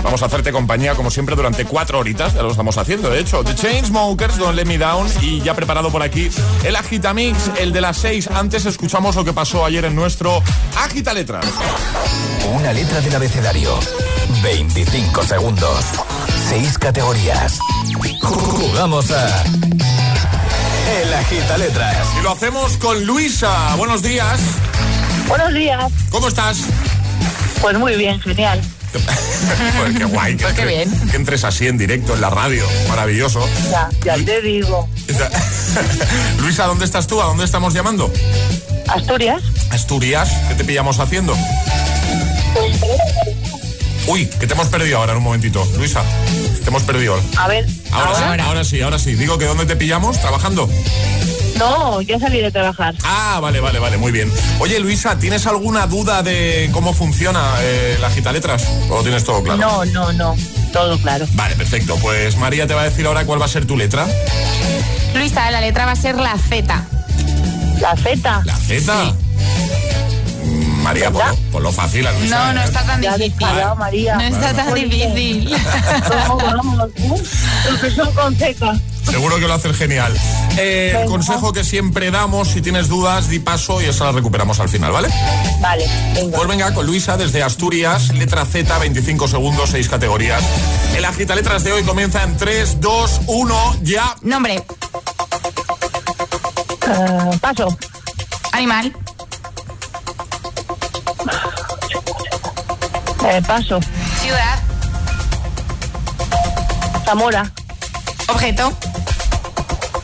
Vamos 0.03 0.23
a 0.23 0.27
hacerte 0.27 0.53
compañía, 0.53 0.95
como 0.95 1.11
siempre, 1.11 1.37
durante 1.37 1.65
cuatro 1.65 1.99
horitas. 1.99 2.35
Ya 2.35 2.43
lo 2.43 2.51
estamos 2.51 2.77
haciendo, 2.77 3.11
de 3.11 3.21
hecho. 3.21 3.45
The 3.45 3.55
Chainsmokers, 3.55 4.37
Don't 4.37 4.57
Let 4.57 4.65
Me 4.65 4.79
Down. 4.79 5.09
Y 5.21 5.41
ya 5.41 5.55
preparado 5.55 5.91
por 5.91 6.03
aquí 6.03 6.31
el 6.65 6.77
Agitamix, 6.77 7.51
el 7.59 7.73
de 7.73 7.81
las 7.81 7.99
seis. 7.99 8.29
Antes 8.29 8.67
escuchamos 8.67 9.15
lo 9.17 9.25
que 9.25 9.33
pasó 9.33 9.65
ayer 9.65 9.85
en 9.85 9.95
nuestro 9.95 10.43
Agita 10.77 11.13
Letras. 11.13 11.47
Una 12.53 12.73
letra 12.73 13.01
del 13.01 13.15
abecedario. 13.15 13.79
25 14.43 15.23
segundos. 15.23 15.85
6 16.49 16.79
categorías. 16.79 17.59
Jugamos 18.23 19.11
a. 19.11 19.45
El 20.87 21.13
Agita 21.13 21.59
Letras. 21.59 21.97
Y 22.19 22.23
lo 22.23 22.31
hacemos 22.33 22.77
con 22.77 23.05
Luisa. 23.05 23.75
Buenos 23.77 24.03
días. 24.03 24.39
Buenos 25.29 25.53
días. 25.53 25.85
¿Cómo 26.11 26.29
estás? 26.29 26.59
Pues 27.61 27.77
muy 27.79 27.97
bien, 27.97 28.21
genial. 28.21 28.61
Pues 29.79 29.97
qué 29.99 30.05
guay. 30.05 30.37
Que, 30.37 30.45
Pues 30.45 30.55
qué 30.55 30.63
entre- 30.63 30.77
bien. 30.77 31.09
que 31.11 31.17
entres 31.17 31.45
así 31.45 31.67
en 31.69 31.77
directo 31.77 32.15
en 32.15 32.21
la 32.21 32.31
radio. 32.31 32.65
Maravilloso. 32.89 33.47
Ya, 33.71 33.89
ya 34.05 34.17
te 34.25 34.41
digo. 34.41 34.89
Luisa, 36.41 36.65
¿dónde 36.67 36.85
estás 36.87 37.07
tú? 37.07 37.21
¿A 37.21 37.27
dónde 37.27 37.45
estamos 37.45 37.75
llamando? 37.75 38.11
Asturias. 38.89 39.43
Asturias. 39.71 40.31
¿Qué 40.49 40.55
te 40.55 40.65
pillamos 40.65 40.99
haciendo? 40.99 41.37
Uy, 44.07 44.27
que 44.27 44.47
te 44.47 44.55
hemos 44.55 44.69
perdido 44.69 44.99
ahora 44.99 45.13
en 45.13 45.19
un 45.19 45.25
momentito. 45.25 45.65
Luisa, 45.77 46.03
te 46.67 46.71
hemos 46.71 46.83
perdido. 46.83 47.17
A 47.39 47.47
ver, 47.47 47.65
Ahora, 47.93 48.15
sí, 48.17 48.23
ahora. 48.25 48.45
ahora 48.47 48.65
sí, 48.65 48.81
ahora 48.83 48.99
sí. 48.99 49.15
Digo 49.15 49.39
que 49.39 49.45
¿dónde 49.45 49.67
te 49.67 49.77
pillamos? 49.77 50.21
¿Trabajando? 50.21 50.69
No, 51.61 52.01
ya 52.01 52.19
salí 52.19 52.41
de 52.41 52.51
trabajar. 52.51 52.93
Ah, 53.05 53.39
vale, 53.41 53.61
vale, 53.61 53.79
vale, 53.79 53.97
muy 53.99 54.11
bien. 54.11 54.33
Oye, 54.59 54.81
Luisa, 54.81 55.17
¿tienes 55.17 55.47
alguna 55.47 55.87
duda 55.87 56.25
de 56.25 56.69
cómo 56.73 56.93
funciona 56.93 57.55
eh, 57.61 57.97
la 58.01 58.11
gita 58.11 58.33
letras? 58.33 58.67
¿O 58.91 59.01
tienes 59.03 59.23
todo 59.23 59.45
claro? 59.45 59.61
No, 59.61 59.85
no, 59.85 60.13
no. 60.13 60.37
Todo 60.73 60.99
claro. 60.99 61.25
Vale, 61.35 61.55
perfecto. 61.55 61.95
Pues 62.03 62.37
María 62.37 62.67
te 62.67 62.75
va 62.75 62.81
a 62.81 62.85
decir 62.87 63.07
ahora 63.07 63.25
cuál 63.25 63.41
va 63.41 63.45
a 63.45 63.49
ser 63.49 63.65
tu 63.65 63.77
letra. 63.77 64.05
Luisa, 65.15 65.49
la 65.53 65.61
letra 65.61 65.87
va 65.87 65.93
a 65.93 65.97
ser 65.97 66.17
la 66.17 66.37
Z. 66.37 66.85
La 67.81 67.95
Z. 67.97 68.43
¿La 68.45 68.57
Z? 68.57 68.93
Mm, 68.93 69.17
María, 70.87 71.11
por 71.11 71.27
lo, 71.27 71.35
por 71.51 71.63
lo 71.63 71.73
fácil, 71.73 72.07
a 72.07 72.13
Luisa. 72.13 72.47
No, 72.47 72.53
no 72.55 72.63
está 72.63 72.85
tan 72.87 73.01
difícil. 73.01 73.47
María. 73.77 74.15
No 74.17 74.23
está 74.23 74.53
tan 74.55 74.75
difícil. 74.75 75.51
No, 76.29 76.37
vamos. 76.37 76.91
Profesor 77.67 78.13
con 78.15 78.37
Z. 78.37 78.75
Seguro 79.11 79.37
que 79.39 79.47
lo 79.49 79.55
haces 79.55 79.77
genial. 79.77 80.17
Eh, 80.57 80.97
el 81.03 81.09
consejo 81.09 81.53
que 81.53 81.65
siempre 81.65 82.11
damos, 82.11 82.49
si 82.49 82.61
tienes 82.61 82.89
dudas, 82.89 83.29
di 83.29 83.39
paso 83.41 83.81
y 83.81 83.87
esa 83.87 84.05
la 84.07 84.13
recuperamos 84.13 84.59
al 84.61 84.69
final, 84.69 84.93
¿vale? 84.93 85.09
Vale, 85.61 85.87
venga. 86.15 86.37
Pues 86.37 86.49
venga, 86.49 86.75
con 86.75 86.87
Luisa 86.87 87.17
desde 87.17 87.43
Asturias, 87.43 88.13
letra 88.15 88.45
Z, 88.45 88.77
25 88.79 89.29
segundos, 89.29 89.71
6 89.71 89.89
categorías. 89.89 90.43
El 90.97 91.05
agita 91.05 91.35
letras 91.35 91.63
de 91.65 91.73
hoy 91.73 91.83
comienza 91.83 92.23
en 92.23 92.37
3, 92.37 92.81
2, 92.81 93.21
1, 93.27 93.77
ya. 93.83 94.15
Nombre, 94.23 94.65
Eh, 96.89 97.39
paso. 97.41 97.77
animal, 98.53 98.93
Eh, 103.29 103.43
paso. 103.47 103.81
ciudad, 104.21 104.59
Zamora. 107.05 107.51
objeto, 108.29 108.73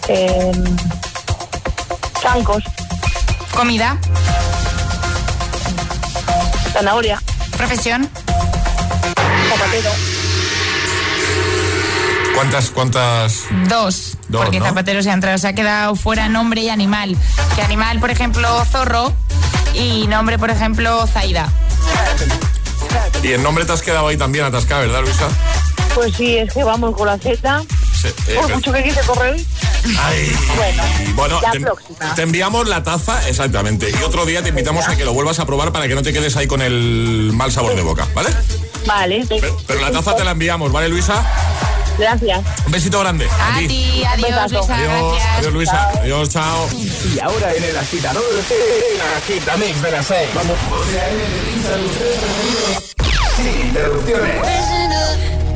Eh, 0.08 0.52
Chancos. 2.20 2.64
comida, 3.54 3.96
Zanahoria. 6.72 7.20
profesión, 7.56 8.08
Zapatero. 9.48 9.90
¿Cuántas, 12.34 12.70
cuántas? 12.70 13.34
dos. 13.68 14.16
Dos, 14.28 14.42
porque 14.42 14.58
¿no? 14.58 14.66
zapatero 14.66 15.02
se 15.02 15.10
ha 15.10 15.12
entrado. 15.12 15.36
Se 15.38 15.46
ha 15.48 15.52
quedado 15.52 15.94
fuera 15.94 16.28
nombre 16.28 16.62
y 16.62 16.70
animal. 16.70 17.16
Que 17.54 17.62
animal, 17.62 18.00
por 18.00 18.10
ejemplo, 18.10 18.64
zorro. 18.64 19.12
Y 19.74 20.06
nombre, 20.08 20.38
por 20.38 20.50
ejemplo, 20.50 21.06
Zaida. 21.06 21.46
Y 23.22 23.32
el 23.32 23.42
nombre 23.42 23.64
te 23.64 23.72
has 23.72 23.82
quedado 23.82 24.08
ahí 24.08 24.16
también 24.16 24.44
atascada, 24.44 24.80
¿verdad, 24.82 25.02
Luisa? 25.02 25.28
Pues 25.94 26.14
sí, 26.16 26.36
es 26.38 26.52
que 26.52 26.64
vamos 26.64 26.96
con 26.96 27.06
la 27.06 27.18
Z. 27.18 27.62
Sí, 28.00 28.08
eh, 28.28 28.36
Por 28.40 28.54
mucho 28.54 28.72
que 28.72 28.82
quise 28.82 29.00
correr. 29.02 29.36
Ay. 30.00 30.32
Bueno, 30.56 30.82
Bueno, 31.14 31.40
la 31.40 31.50
te, 31.52 31.60
próxima. 31.60 32.14
te 32.14 32.22
enviamos 32.22 32.66
la 32.68 32.82
taza, 32.82 33.28
exactamente. 33.28 33.90
Y 33.90 34.02
otro 34.02 34.24
día 34.26 34.42
te 34.42 34.48
invitamos 34.48 34.88
a 34.88 34.96
que 34.96 35.04
lo 35.04 35.12
vuelvas 35.12 35.38
a 35.38 35.46
probar 35.46 35.70
para 35.72 35.86
que 35.86 35.94
no 35.94 36.02
te 36.02 36.12
quedes 36.12 36.36
ahí 36.36 36.46
con 36.46 36.62
el 36.62 37.30
mal 37.34 37.52
sabor 37.52 37.76
de 37.76 37.82
boca, 37.82 38.08
¿vale? 38.14 38.30
Vale. 38.86 39.24
Pero, 39.28 39.56
pero 39.66 39.80
la 39.80 39.92
taza 39.92 40.16
te 40.16 40.24
la 40.24 40.32
enviamos, 40.32 40.72
¿vale, 40.72 40.88
Luisa? 40.88 41.24
Gracias. 41.98 42.40
Un 42.64 42.72
besito 42.72 42.98
grande. 43.00 43.28
A 43.28 43.58
ti, 43.58 44.02
adiós. 44.04 44.50
Luisa, 44.50 44.74
Adiós, 44.74 45.22
adiós, 45.36 45.52
Luisa. 45.52 45.88
Adiós, 46.00 46.28
chao. 46.30 46.68
Y 47.14 47.20
ahora 47.20 47.54
en 47.54 47.62
el 47.64 47.76
agitador, 47.76 48.24
el 48.32 49.00
agitamix 49.18 49.82
de 49.82 49.90
las 49.90 50.06
6. 50.06 50.28
Vamos. 50.34 50.56
Interrupciones. 53.42 54.38
Prisoner, 54.46 55.08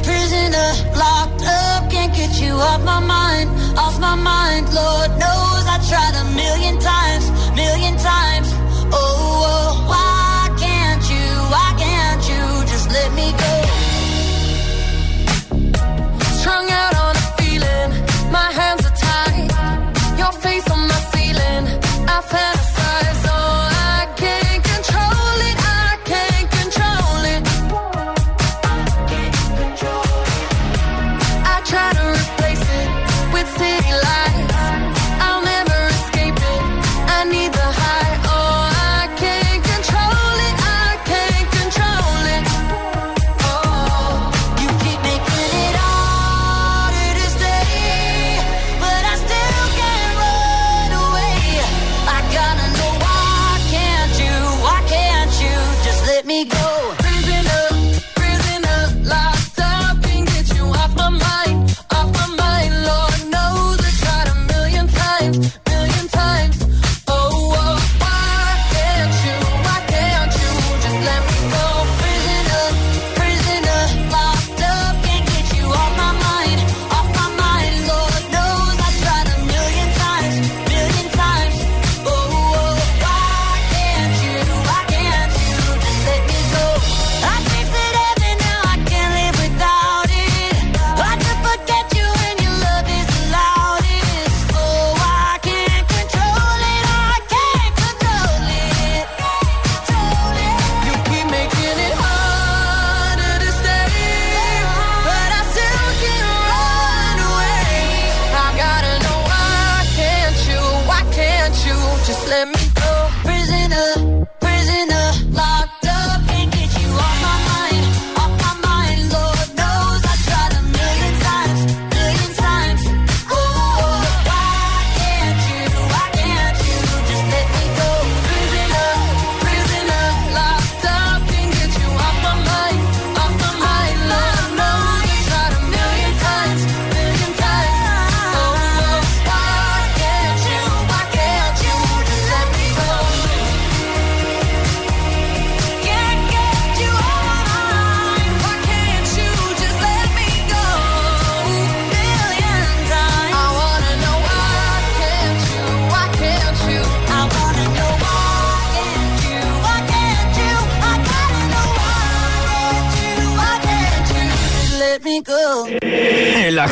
prisoner, 0.03 0.69
locked 0.99 1.43
up, 1.47 1.91
can't 1.91 2.13
get 2.15 2.33
you 2.41 2.53
off 2.53 2.83
my 2.83 3.01
mind, 3.01 3.49
off 3.79 3.99
my 4.01 4.17
mind. 4.17 4.65
Lord 4.75 5.11
knows 5.23 5.63
I 5.75 5.79
tried 5.91 6.15
a 6.23 6.25
million 6.35 6.79
times, 6.81 7.25
million 7.55 7.95
times. 7.99 8.49
Oh, 8.93 8.97
oh, 8.99 9.66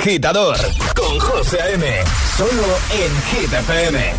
agitador 0.04 0.58
con 0.94 1.18
José 1.18 1.62
A.M. 1.62 1.86
Solo 2.36 2.78
en 2.90 3.22
Hit 3.30 3.50
FM. 3.50 4.12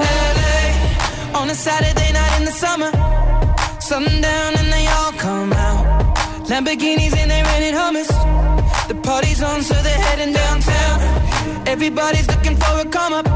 LA 0.00 1.38
on 1.38 1.50
a 1.50 1.54
Saturday 1.54 2.12
night 2.12 2.38
in 2.38 2.44
the 2.46 2.50
summer. 2.50 2.90
Sundown 3.78 4.54
and 4.56 4.72
they 4.72 4.86
all 4.86 5.12
come 5.18 5.52
out. 5.52 5.84
Lamborghinis 6.48 7.14
and 7.14 7.30
they 7.30 7.42
rented 7.42 7.74
hummus. 7.74 8.21
Party's 9.12 9.42
on, 9.42 9.62
so 9.62 9.74
they're 9.74 10.04
heading 10.08 10.32
downtown. 10.32 11.68
Everybody's 11.68 12.26
looking 12.28 12.56
for 12.56 12.80
a 12.80 12.86
come 12.86 13.12
up, 13.12 13.26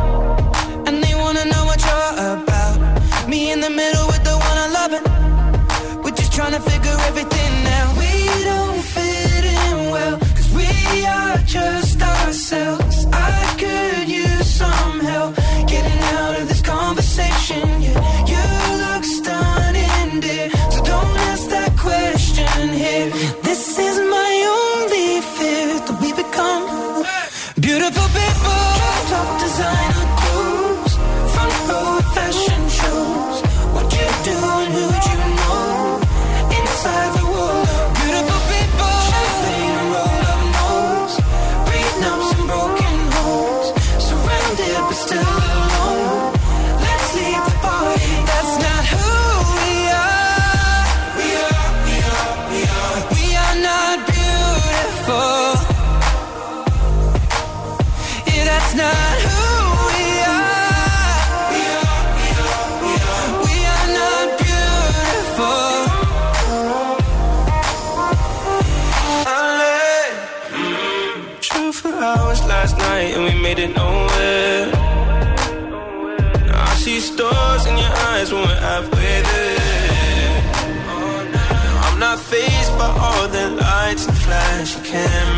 and 73.17 73.25
we 73.25 73.35
made 73.41 73.59
it 73.59 73.75
nowhere. 73.75 74.67
Now 76.47 76.71
I 76.71 76.75
see 76.75 77.01
stars 77.01 77.67
in 77.67 77.77
your 77.79 77.95
eyes 78.11 78.33
when 78.33 78.43
we're 78.43 78.61
halfway 78.69 79.23
there. 79.31 80.43
I'm 81.85 81.99
not 81.99 82.19
by 82.79 82.91
all 83.05 83.29
the 83.29 83.51
lights 83.51 84.07
and 84.07 84.17
cameras. 84.85 85.36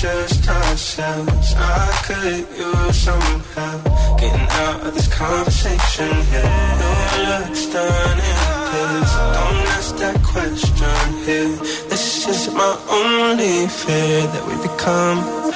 Just 0.00 0.48
ourselves. 0.48 1.54
I 1.56 2.00
could 2.06 2.46
use 2.56 2.96
some 2.96 3.40
help 3.54 3.84
getting 4.20 4.48
out 4.64 4.86
of 4.86 4.94
this 4.94 5.08
conversation. 5.08 6.10
Yeah, 6.32 6.80
no 6.80 6.92
look 7.30 7.56
stunning. 7.56 8.38
Please 8.70 9.12
don't 9.36 9.62
ask 9.76 9.96
that 9.96 10.18
question 10.22 11.24
here. 11.24 11.56
This 11.88 12.28
is 12.28 12.52
my 12.52 12.72
only 12.90 13.68
fear 13.68 14.22
that 14.32 14.44
we 14.48 14.54
become 14.68 15.46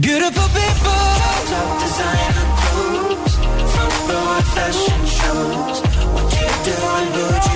Beautiful 0.00 0.48
people. 0.58 1.00
Top 1.50 1.70
designer 1.82 2.46
clothes, 2.60 3.34
front 3.72 3.96
row 4.08 4.40
fashion 4.54 5.02
shows. 5.18 5.80
What 6.14 6.28
you 6.38 6.48
do 6.66 6.76
and 6.98 7.47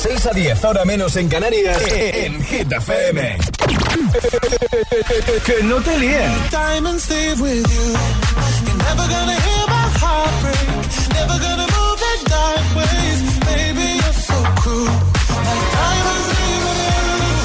6 0.00 0.26
a 0.26 0.30
10, 0.30 0.64
ahora 0.64 0.84
menos 0.86 1.14
en 1.16 1.28
Canarias, 1.28 1.76
en 1.92 2.42
Hit 2.42 2.72
FM. 2.72 3.36
Que 5.44 5.62
no 5.62 5.76
te 5.82 5.98
líen. 5.98 6.32
Diamonds 6.50 7.04
stay 7.04 7.34
with 7.34 7.66
you. 7.68 7.92
You're 8.64 8.78
never 8.78 9.06
gonna 9.08 9.34
hear 9.34 9.66
my 9.68 9.88
heart 10.00 10.30
break. 10.40 10.56
Never 11.12 11.38
gonna 11.38 11.66
move 11.66 11.98
that 12.00 12.20
dark 12.30 12.76
ways. 12.76 13.20
Baby, 13.44 14.00
you're 14.00 14.14
so 14.14 14.42
cruel. 14.62 14.86
Like 14.86 15.66
diamonds 15.76 16.28
leave 16.32 16.64
with 16.64 16.80
you. 16.80 17.44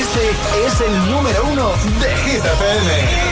Este 0.00 0.24
es 0.66 0.80
el 0.80 0.94
número 1.12 1.44
uno 1.52 1.70
de 2.00 2.16
Hit 2.24 2.44
FM. 2.44 3.31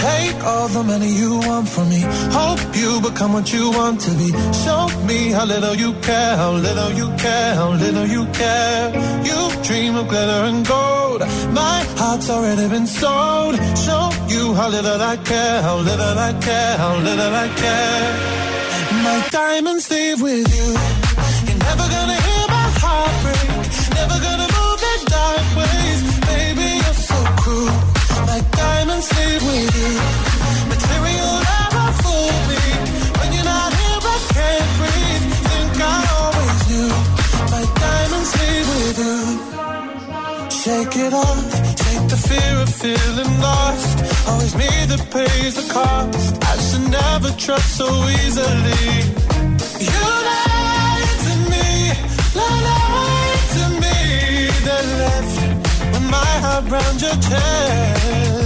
Take 0.00 0.44
all 0.44 0.68
the 0.68 0.82
money 0.82 1.08
you 1.08 1.38
want 1.38 1.68
from 1.68 1.88
me. 1.88 2.00
Hope 2.38 2.60
you 2.74 3.00
become 3.00 3.32
what 3.32 3.52
you 3.52 3.70
want 3.70 4.00
to 4.02 4.10
be. 4.20 4.28
Show 4.64 4.88
me 5.06 5.30
how 5.30 5.44
little 5.44 5.74
you 5.74 5.92
care, 6.00 6.36
how 6.36 6.52
little 6.52 6.92
you 6.92 7.08
care, 7.16 7.54
how 7.54 7.70
little 7.72 8.06
you 8.06 8.26
care. 8.40 8.84
You 9.24 9.38
dream 9.62 9.96
of 9.96 10.08
glitter 10.08 10.42
and 10.50 10.66
gold. 10.66 11.20
My 11.52 11.78
heart's 12.00 12.28
already 12.30 12.68
been 12.68 12.86
sold. 12.86 13.54
Show 13.84 14.04
you 14.28 14.54
how 14.54 14.68
little 14.68 15.00
I 15.00 15.16
care, 15.16 15.62
how 15.62 15.78
little 15.78 16.18
I 16.28 16.32
care, 16.46 16.76
how 16.76 16.94
little 17.08 17.34
I 17.44 17.48
care. 17.62 18.36
My 19.06 19.28
diamonds 19.30 19.90
leave 19.90 20.20
with 20.20 20.48
you. 20.56 20.95
My 37.56 37.64
diamonds 37.82 38.32
with 38.70 38.98
you. 39.04 39.18
Shake 40.50 40.96
it 41.06 41.12
off. 41.14 41.50
Take 41.84 42.08
the 42.08 42.16
fear 42.28 42.54
of 42.64 42.68
feeling 42.68 43.40
lost. 43.40 43.96
Always 44.28 44.54
me 44.56 44.68
that 44.90 45.02
pays 45.10 45.54
the 45.54 45.72
cost. 45.72 46.44
I 46.52 46.56
should 46.66 46.86
never 46.90 47.30
trust 47.38 47.76
so 47.76 47.88
easily. 48.08 48.86
You 49.88 50.04
lied 50.30 51.18
to 51.26 51.34
me, 51.52 51.68
lied 52.34 53.44
to 53.56 53.64
me. 53.82 53.98
Then 54.66 54.86
left 55.02 55.36
with 55.92 56.06
my 56.10 56.32
heart 56.44 56.64
round 56.70 57.00
your 57.00 57.16
chest. 57.28 58.45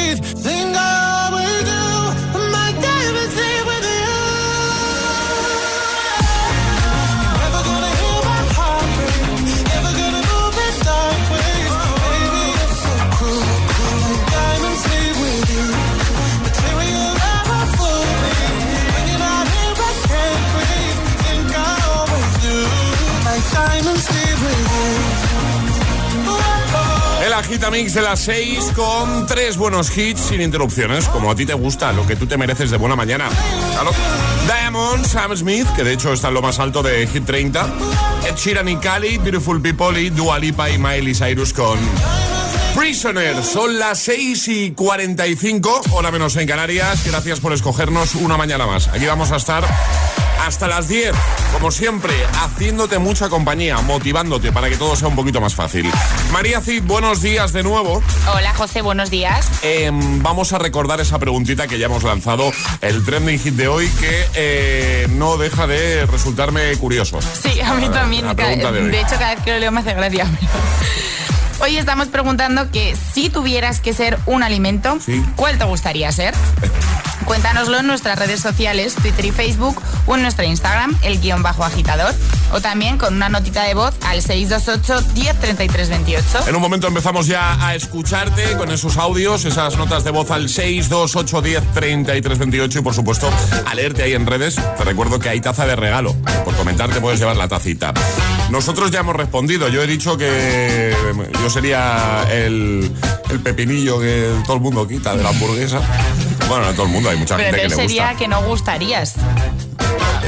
El 27.41 27.47
agitamix 27.47 27.95
de 27.95 28.03
las 28.03 28.19
6 28.19 28.71
con 28.75 29.25
tres 29.25 29.57
buenos 29.57 29.97
hits 29.97 30.21
sin 30.21 30.41
interrupciones, 30.41 31.07
como 31.07 31.31
a 31.31 31.35
ti 31.35 31.43
te 31.43 31.55
gusta, 31.55 31.91
lo 31.91 32.05
que 32.05 32.15
tú 32.15 32.27
te 32.27 32.37
mereces 32.37 32.69
de 32.69 32.77
buena 32.77 32.95
mañana. 32.95 33.29
Diamond, 34.45 35.03
Sam 35.07 35.35
Smith, 35.35 35.67
que 35.75 35.83
de 35.83 35.93
hecho 35.93 36.13
está 36.13 36.27
en 36.27 36.35
lo 36.35 36.43
más 36.43 36.59
alto 36.59 36.83
de 36.83 37.07
Hit 37.07 37.25
30. 37.25 37.67
Ed 38.29 38.35
Sheeran 38.35 38.69
y 38.69 38.75
Cali, 38.77 39.17
Beautiful 39.17 39.59
People 39.59 39.99
y 39.99 40.11
Dua 40.11 40.37
Lipa 40.37 40.69
y 40.69 40.77
Miley 40.77 41.15
Cyrus 41.15 41.51
con 41.51 41.79
Prisoner. 42.77 43.43
Son 43.43 43.79
las 43.79 43.97
6 43.99 44.47
y 44.47 44.71
45, 44.71 45.81
hora 45.93 46.11
menos 46.11 46.35
en 46.35 46.47
Canarias. 46.47 47.03
Gracias 47.07 47.39
por 47.39 47.53
escogernos 47.53 48.13
una 48.15 48.37
mañana 48.37 48.67
más. 48.67 48.87
Aquí 48.89 49.07
vamos 49.07 49.31
a 49.31 49.37
estar 49.37 49.65
hasta 50.45 50.67
las 50.67 50.87
10, 50.87 51.11
como 51.53 51.71
siempre, 51.71 52.13
haciéndote 52.41 52.97
mucha 52.99 53.29
compañía, 53.29 53.77
motivándote 53.81 54.51
para 54.51 54.69
que 54.69 54.75
todo 54.77 54.95
sea 54.95 55.07
un 55.07 55.15
poquito 55.15 55.39
más 55.39 55.53
fácil. 55.55 55.89
María 56.31 56.61
Cid, 56.61 56.83
buenos 56.83 57.21
días 57.21 57.53
de 57.53 57.63
nuevo. 57.63 58.01
Hola 58.33 58.53
José, 58.55 58.81
buenos 58.81 59.09
días. 59.11 59.47
Em, 59.61 60.21
vamos 60.23 60.51
a 60.53 60.57
recordar 60.57 60.99
esa 60.99 61.19
preguntita 61.19 61.67
que 61.67 61.77
ya 61.77 61.85
hemos 61.85 62.03
lanzado, 62.03 62.51
el 62.81 63.05
trending 63.05 63.39
hit 63.39 63.53
de 63.53 63.67
hoy, 63.67 63.87
que 63.99 64.27
eh, 64.35 65.07
no 65.11 65.37
deja 65.37 65.67
de 65.67 66.05
resultarme 66.07 66.75
curioso. 66.77 67.19
Sí, 67.21 67.61
a 67.61 67.73
mí 67.75 67.85
La- 67.87 67.91
también. 67.93 68.25
la 68.25 68.33
de 68.71 68.81
de 68.89 68.99
hecho, 68.99 69.11
cada 69.11 69.35
vez 69.35 69.43
que 69.43 69.51
lo 69.51 69.59
leo 69.59 69.71
me 69.71 69.81
hace 69.81 69.93
gracia. 69.93 70.25
Hoy 71.61 71.77
estamos 71.77 72.07
preguntando 72.07 72.71
que 72.71 72.95
si 73.13 73.29
tuvieras 73.29 73.81
que 73.81 73.93
ser 73.93 74.17
un 74.25 74.41
alimento, 74.41 74.97
¿cuál 75.35 75.59
te 75.59 75.65
gustaría 75.65 76.11
ser? 76.11 76.33
Cuéntanoslo 77.25 77.77
en 77.77 77.85
nuestras 77.85 78.17
redes 78.17 78.39
sociales, 78.39 78.95
Twitter 78.95 79.25
y 79.25 79.31
Facebook, 79.31 79.79
o 80.07 80.15
en 80.15 80.23
nuestro 80.23 80.43
Instagram, 80.43 80.97
el 81.03 81.21
guion 81.21 81.43
bajo 81.43 81.63
agitador, 81.63 82.15
o 82.51 82.61
también 82.61 82.97
con 82.97 83.13
una 83.13 83.29
notita 83.29 83.61
de 83.61 83.75
voz 83.75 83.93
al 84.07 84.23
628 84.23 85.13
1033 85.13 85.89
28. 85.89 86.47
En 86.47 86.55
un 86.55 86.63
momento 86.63 86.87
empezamos 86.87 87.27
ya 87.27 87.63
a 87.63 87.75
escucharte 87.75 88.57
con 88.57 88.71
esos 88.71 88.97
audios, 88.97 89.45
esas 89.45 89.77
notas 89.77 90.03
de 90.03 90.09
voz 90.09 90.31
al 90.31 90.47
628103328 90.47 92.79
y 92.79 92.81
por 92.81 92.95
supuesto 92.95 93.29
a 93.67 93.75
leerte 93.75 94.01
ahí 94.01 94.13
en 94.13 94.25
redes. 94.25 94.55
Te 94.55 94.83
recuerdo 94.83 95.19
que 95.19 95.29
hay 95.29 95.41
taza 95.41 95.67
de 95.67 95.75
regalo. 95.75 96.15
Por 96.43 96.55
comentar 96.55 96.89
te 96.89 96.99
puedes 96.99 97.19
llevar 97.19 97.35
la 97.35 97.47
tacita. 97.47 97.93
Nosotros 98.51 98.91
ya 98.91 98.99
hemos 98.99 99.15
respondido. 99.15 99.69
Yo 99.69 99.81
he 99.81 99.87
dicho 99.87 100.17
que 100.17 100.93
yo 101.41 101.49
sería 101.49 102.25
el, 102.31 102.91
el 103.29 103.39
pepinillo 103.39 103.99
que 103.99 104.29
todo 104.45 104.57
el 104.57 104.61
mundo 104.61 104.87
quita 104.87 105.15
de 105.15 105.23
la 105.23 105.29
hamburguesa. 105.29 105.81
Bueno, 106.49 106.65
no 106.65 106.73
todo 106.73 106.85
el 106.85 106.91
mundo, 106.91 107.09
hay 107.09 107.17
mucha 107.17 107.37
Pero 107.37 107.45
gente 107.49 107.61
que 107.61 107.69
le 107.69 107.75
sería 107.75 108.07
gusta. 108.09 108.17
que 108.19 108.27
no 108.27 108.41
gustarías. 108.43 109.15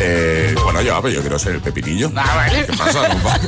Eh, 0.05 0.53
bueno, 0.63 0.81
yo, 0.81 1.07
yo 1.07 1.21
quiero 1.21 1.39
ser 1.39 1.53
el 1.53 1.61
pepinillo. 1.61 2.11
Ah, 2.15 2.45
¿Qué 2.51 2.73
pasa? 2.73 3.07
No 3.07 3.15
pa- 3.23 3.39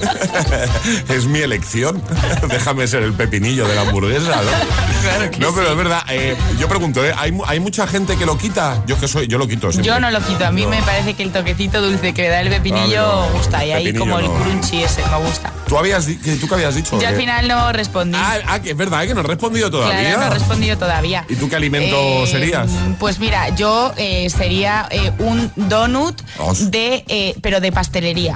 es 1.13 1.25
mi 1.25 1.39
elección. 1.39 2.01
Déjame 2.49 2.87
ser 2.87 3.03
el 3.03 3.11
pepinillo 3.13 3.67
de 3.67 3.75
la 3.75 3.81
hamburguesa, 3.81 4.35
¿no? 4.41 5.39
no, 5.39 5.53
pero 5.53 5.71
es 5.71 5.77
verdad. 5.77 6.03
eh, 6.09 6.35
yo 6.57 6.69
pregunto, 6.69 7.05
¿eh? 7.05 7.13
¿hay, 7.17 7.37
hay 7.45 7.59
mucha 7.59 7.87
gente 7.87 8.15
que 8.15 8.25
lo 8.25 8.37
quita? 8.37 8.81
Yo 8.87 8.97
que 8.97 9.07
soy, 9.09 9.27
yo 9.27 9.37
lo 9.37 9.47
quito 9.47 9.69
siempre. 9.71 9.91
Yo 9.91 9.99
no 9.99 10.09
lo 10.11 10.21
quito, 10.21 10.45
a 10.45 10.51
mí 10.51 10.65
me 10.65 10.81
parece 10.83 11.13
que 11.13 11.23
el 11.23 11.31
toquecito 11.33 11.81
dulce 11.81 12.13
que 12.13 12.21
le 12.23 12.29
da 12.29 12.39
el 12.41 12.49
pepinillo 12.49 13.01
Ah, 13.23 13.27
no, 13.31 13.37
gusta 13.37 13.65
y 13.65 13.71
ahí 13.73 13.93
como 13.93 14.17
el 14.19 14.27
crunchy 14.31 14.83
ese 14.83 15.01
me 15.07 15.17
gusta. 15.27 15.51
¿Tú, 15.67 15.77
habías, 15.77 16.05
que- 16.05 16.35
¿Tú 16.37 16.47
qué 16.47 16.53
habías 16.55 16.75
dicho? 16.75 16.99
Yo 17.01 17.07
al 17.07 17.15
final 17.15 17.47
no 17.49 17.71
respondí. 17.73 18.17
Ah, 18.21 18.37
ah, 18.47 18.59
que 18.61 18.71
es 18.71 18.77
verdad, 18.77 19.03
¿eh? 19.03 19.07
que 19.07 19.13
no 19.13 19.19
has 19.21 19.25
respondido 19.25 19.69
todavía. 19.69 19.99
Claro, 20.13 20.19
no 20.21 20.27
he 20.27 20.29
respondido 20.39 20.77
todavía. 20.77 21.25
¿Y 21.27 21.35
tú 21.35 21.49
qué 21.49 21.55
alimento 21.57 21.95
Eh, 21.95 22.27
serías? 22.27 22.69
Pues 22.99 23.19
mira, 23.19 23.49
yo 23.49 23.93
eh, 23.97 24.29
sería 24.29 24.87
un 25.19 25.51
donut 25.55 26.21
Os. 26.37 26.44
De, 26.53 27.03
eh, 27.07 27.35
pero 27.41 27.59
de 27.59 27.71
pastelería. 27.71 28.35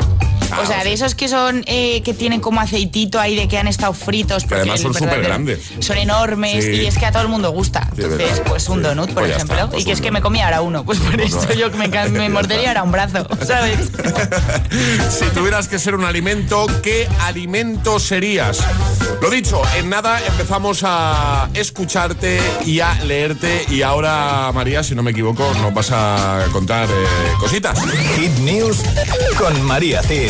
O 0.62 0.66
sea, 0.66 0.84
de 0.84 0.94
esos 0.94 1.16
que 1.16 1.28
son, 1.28 1.64
eh, 1.68 2.02
que 2.04 2.14
tienen 2.14 2.40
como 2.42 2.60
aceitito 2.62 3.20
ahí 3.20 3.36
de 3.36 3.48
que 3.48 3.58
han 3.58 3.68
estado 3.68 3.94
fritos. 3.94 4.44
Que 4.44 4.50
porque 4.50 4.62
además 4.62 4.80
el 4.80 4.84
son 4.84 4.94
súper 4.96 5.22
grandes. 5.22 5.60
Son 5.80 5.98
enormes 5.98 6.66
Sí. 6.66 6.72
y 6.72 6.86
es 6.86 6.98
que 6.98 7.06
a 7.06 7.12
todo 7.12 7.22
el 7.24 7.28
mundo 7.30 7.52
gusta. 7.52 7.82
Sí, 7.96 8.02
Entonces, 8.04 8.30
verdad. 8.30 8.44
pues 8.48 8.70
un 8.70 8.78
Sí. 8.80 8.84
donut, 8.84 9.08
por 9.12 9.24
Pues 9.24 9.36
ejemplo. 9.36 9.56
está, 9.56 9.70
pues 9.70 9.82
y 9.82 9.86
que 9.86 9.92
es 9.92 10.02
que 10.02 10.12
me 10.12 10.22
comía 10.22 10.46
ahora 10.46 10.62
uno. 10.62 10.84
Pues 10.86 11.00
por 11.00 11.20
eso 11.22 11.54
yo 11.54 11.72
que 11.72 11.78
me, 11.78 11.88
me 12.10 12.30
mordería 12.30 12.70
ahora 12.70 12.84
un 12.84 12.92
brazo, 12.92 13.28
¿sabes? 13.46 13.92
Si 15.10 15.26
tuvieras 15.34 15.68
que 15.68 15.80
ser 15.80 15.96
un 15.96 16.06
alimento, 16.06 16.66
¿qué 16.84 17.08
alimento 17.22 18.00
serías? 18.00 18.60
Lo 19.22 19.30
dicho, 19.30 19.62
en 19.78 19.90
nada 19.90 20.20
empezamos 20.26 20.82
a 20.84 21.50
escucharte 21.54 22.40
y 22.66 22.80
a 22.80 22.94
leerte 23.04 23.66
y 23.70 23.82
ahora, 23.82 24.52
María, 24.54 24.84
si 24.84 24.96
no 24.96 25.04
me 25.04 25.12
equivoco, 25.12 25.52
nos 25.62 25.74
vas 25.74 25.90
a 25.92 26.46
contar 26.52 26.88
eh, 26.90 26.94
cositas. 27.40 27.80
Hit 28.16 28.32
News 28.40 28.78
con 29.38 29.62
María 29.64 30.02
Cid. 30.04 30.30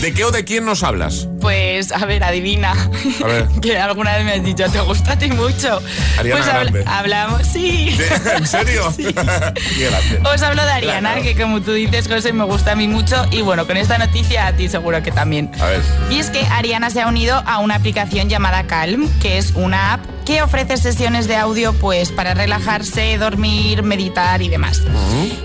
¿De 0.00 0.14
qué 0.14 0.24
o 0.24 0.30
de 0.30 0.44
quién 0.44 0.64
nos 0.64 0.82
hablas? 0.82 1.28
Pues, 1.42 1.92
a 1.92 2.06
ver, 2.06 2.24
adivina. 2.24 2.72
A 2.72 3.26
ver. 3.26 3.46
que 3.62 3.78
alguna 3.78 4.16
vez 4.16 4.24
me 4.24 4.32
has 4.32 4.42
dicho, 4.44 4.64
te 4.70 4.80
gusta 4.80 5.12
a 5.12 5.18
ti 5.18 5.28
mucho. 5.28 5.80
Ariana 6.18 6.68
pues 6.70 6.86
hablamos, 6.86 7.46
sí. 7.46 7.98
¿En 8.36 8.46
serio? 8.46 8.92
Grande. 8.98 10.20
Os 10.34 10.42
hablo 10.42 10.64
de 10.64 10.70
Ariana, 10.70 11.12
Claro. 11.12 11.22
que 11.22 11.36
como 11.36 11.60
tú 11.60 11.72
dices, 11.72 12.08
José, 12.08 12.32
me 12.32 12.44
gusta 12.44 12.72
a 12.72 12.74
mí 12.76 12.88
mucho. 12.88 13.26
Y 13.30 13.42
bueno, 13.42 13.66
con 13.66 13.76
esta 13.76 13.98
noticia 13.98 14.46
a 14.46 14.52
ti 14.54 14.68
seguro 14.70 15.02
que 15.02 15.12
también. 15.12 15.50
A 15.60 15.66
ver. 15.66 15.82
Y 16.10 16.18
es 16.18 16.30
que 16.30 16.46
Ariana 16.46 16.88
se 16.90 17.02
ha 17.02 17.06
unido 17.06 17.42
a 17.46 17.58
una 17.58 17.74
aplicación 17.74 18.28
llamada 18.30 18.66
Calm, 18.66 19.06
que 19.20 19.36
es 19.36 19.52
una 19.54 19.94
app 19.94 20.00
que 20.24 20.42
ofrece 20.42 20.76
sesiones 20.76 21.26
de 21.26 21.36
audio 21.36 21.72
pues 21.72 22.12
para 22.12 22.34
relajarse, 22.34 23.18
dormir, 23.18 23.82
meditar 23.82 24.42
y 24.42 24.48
demás. 24.48 24.82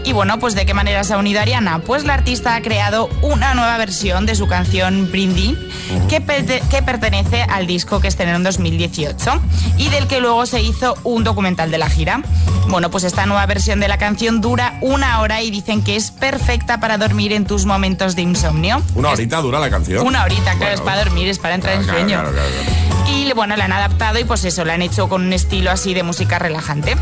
Y 0.04 0.12
bueno, 0.14 0.38
pues 0.38 0.54
de 0.54 0.66
qué 0.66 0.74
manera 0.76 1.04
se 1.04 1.14
ha 1.14 1.18
unido 1.18 1.42
Ariana? 1.42 1.80
Pues 1.80 2.04
la 2.04 2.14
artista 2.14 2.56
ha 2.56 2.62
creado 2.62 3.10
una 3.22 3.56
nueva 3.56 3.78
versión 3.78 4.26
de 4.28 4.36
su 4.36 4.45
canción 4.48 5.10
Brindy, 5.12 5.58
que, 6.10 6.22
perte- 6.26 6.62
que 6.70 6.82
pertenece 6.82 7.44
al 7.44 7.68
disco 7.68 8.00
que 8.00 8.08
estrenó 8.08 8.36
en 8.38 8.44
2018 8.44 9.42
y 9.78 9.90
del 9.90 10.08
que 10.08 10.20
luego 10.20 10.46
se 10.46 10.62
hizo 10.62 10.96
un 11.04 11.24
documental 11.24 11.72
de 11.72 11.78
la 11.78 11.90
gira. 11.90 12.22
Bueno, 12.68 12.90
pues 12.90 13.04
esta 13.04 13.26
nueva 13.26 13.46
versión 13.46 13.80
de 13.80 13.88
la 13.88 13.98
canción 13.98 14.42
dura 14.42 14.78
una 14.82 15.22
hora 15.22 15.42
y 15.42 15.52
dicen 15.52 15.84
que 15.84 15.96
es 15.96 16.12
perfecta 16.12 16.80
para 16.80 16.98
dormir 16.98 17.32
en 17.34 17.46
tus 17.46 17.66
momentos 17.66 18.16
de 18.16 18.24
insomnio. 18.24 18.82
Una 18.96 19.10
horita 19.10 19.42
dura 19.42 19.60
la 19.60 19.70
canción. 19.70 20.06
Una 20.06 20.24
horita, 20.24 20.44
claro, 20.44 20.58
Bueno. 20.60 20.74
es 20.76 20.82
para 20.82 21.04
dormir, 21.04 21.28
es 21.28 21.40
para 21.40 21.56
entrar 21.56 21.76
en 21.76 21.84
Claro, 21.84 22.00
sueño. 22.00 22.20
claro, 22.22 22.32
claro, 22.34 22.50
claro. 22.50 22.85
Y 23.08 23.32
bueno, 23.34 23.56
la 23.58 23.66
han 23.66 23.74
adaptado 23.74 24.18
y 24.20 24.24
pues 24.24 24.44
eso, 24.46 24.64
la 24.66 24.74
han 24.76 24.82
hecho 24.82 25.10
con 25.10 25.24
un 25.26 25.34
estilo 25.34 25.70
así 25.72 25.94
de 25.94 26.04
música 26.04 26.40
relajante. 26.40 26.96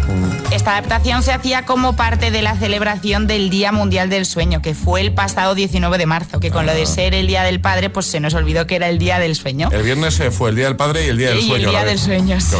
Esta 0.51 0.71
adaptación 0.71 1.21
se 1.23 1.31
hacía 1.31 1.65
como 1.65 1.95
parte 1.95 2.31
de 2.31 2.41
la 2.41 2.55
celebración 2.57 3.27
del 3.27 3.49
Día 3.49 3.71
Mundial 3.71 4.09
del 4.09 4.25
Sueño, 4.25 4.61
que 4.61 4.73
fue 4.73 5.01
el 5.01 5.13
pasado 5.13 5.53
19 5.55 5.97
de 5.97 6.05
marzo, 6.05 6.39
que 6.39 6.49
con 6.51 6.65
lo 6.65 6.71
Ah. 6.71 6.75
de 6.75 6.85
ser 6.87 7.13
el 7.13 7.27
Día 7.27 7.43
del 7.43 7.61
Padre, 7.61 7.89
pues 7.91 8.07
se 8.07 8.19
nos 8.19 8.33
olvidó 8.33 8.65
que 8.65 8.75
era 8.75 8.89
el 8.89 8.97
Día 8.97 9.19
del 9.19 9.35
Sueño. 9.35 9.69
El 9.71 9.83
viernes 9.83 10.19
eh, 10.19 10.31
fue 10.31 10.49
el 10.49 10.55
Día 10.55 10.65
del 10.65 10.75
Padre 10.75 11.05
y 11.05 11.09
el 11.09 11.17
Día 11.17 11.29
del 11.29 11.39
Y 11.39 11.41
el 11.43 11.47
Sueño. 11.49 11.65
la 11.71 11.79
Día 11.79 11.85
del 11.89 11.99
Sueño, 11.99 12.41
sí. 12.41 12.55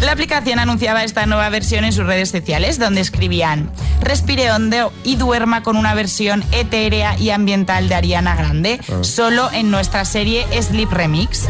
La 0.00 0.12
aplicación 0.12 0.58
anunciaba 0.58 1.04
esta 1.04 1.26
nueva 1.26 1.48
versión 1.50 1.84
en 1.84 1.92
sus 1.92 2.06
redes 2.06 2.30
sociales, 2.30 2.78
donde 2.78 3.00
escribían: 3.02 3.70
Respire 4.00 4.50
hondo 4.50 4.92
y 5.04 5.16
duerma 5.16 5.62
con 5.62 5.76
una 5.76 5.92
versión 5.94 6.42
etérea 6.52 7.18
y 7.18 7.30
ambiental 7.30 7.88
de 7.88 7.94
Ariana 7.94 8.34
Grande, 8.34 8.80
Ah. 8.88 9.02
solo 9.04 9.50
en 9.52 9.70
nuestra 9.70 10.04
serie 10.04 10.46
Sleep 10.62 10.90
Remix. 10.90 11.46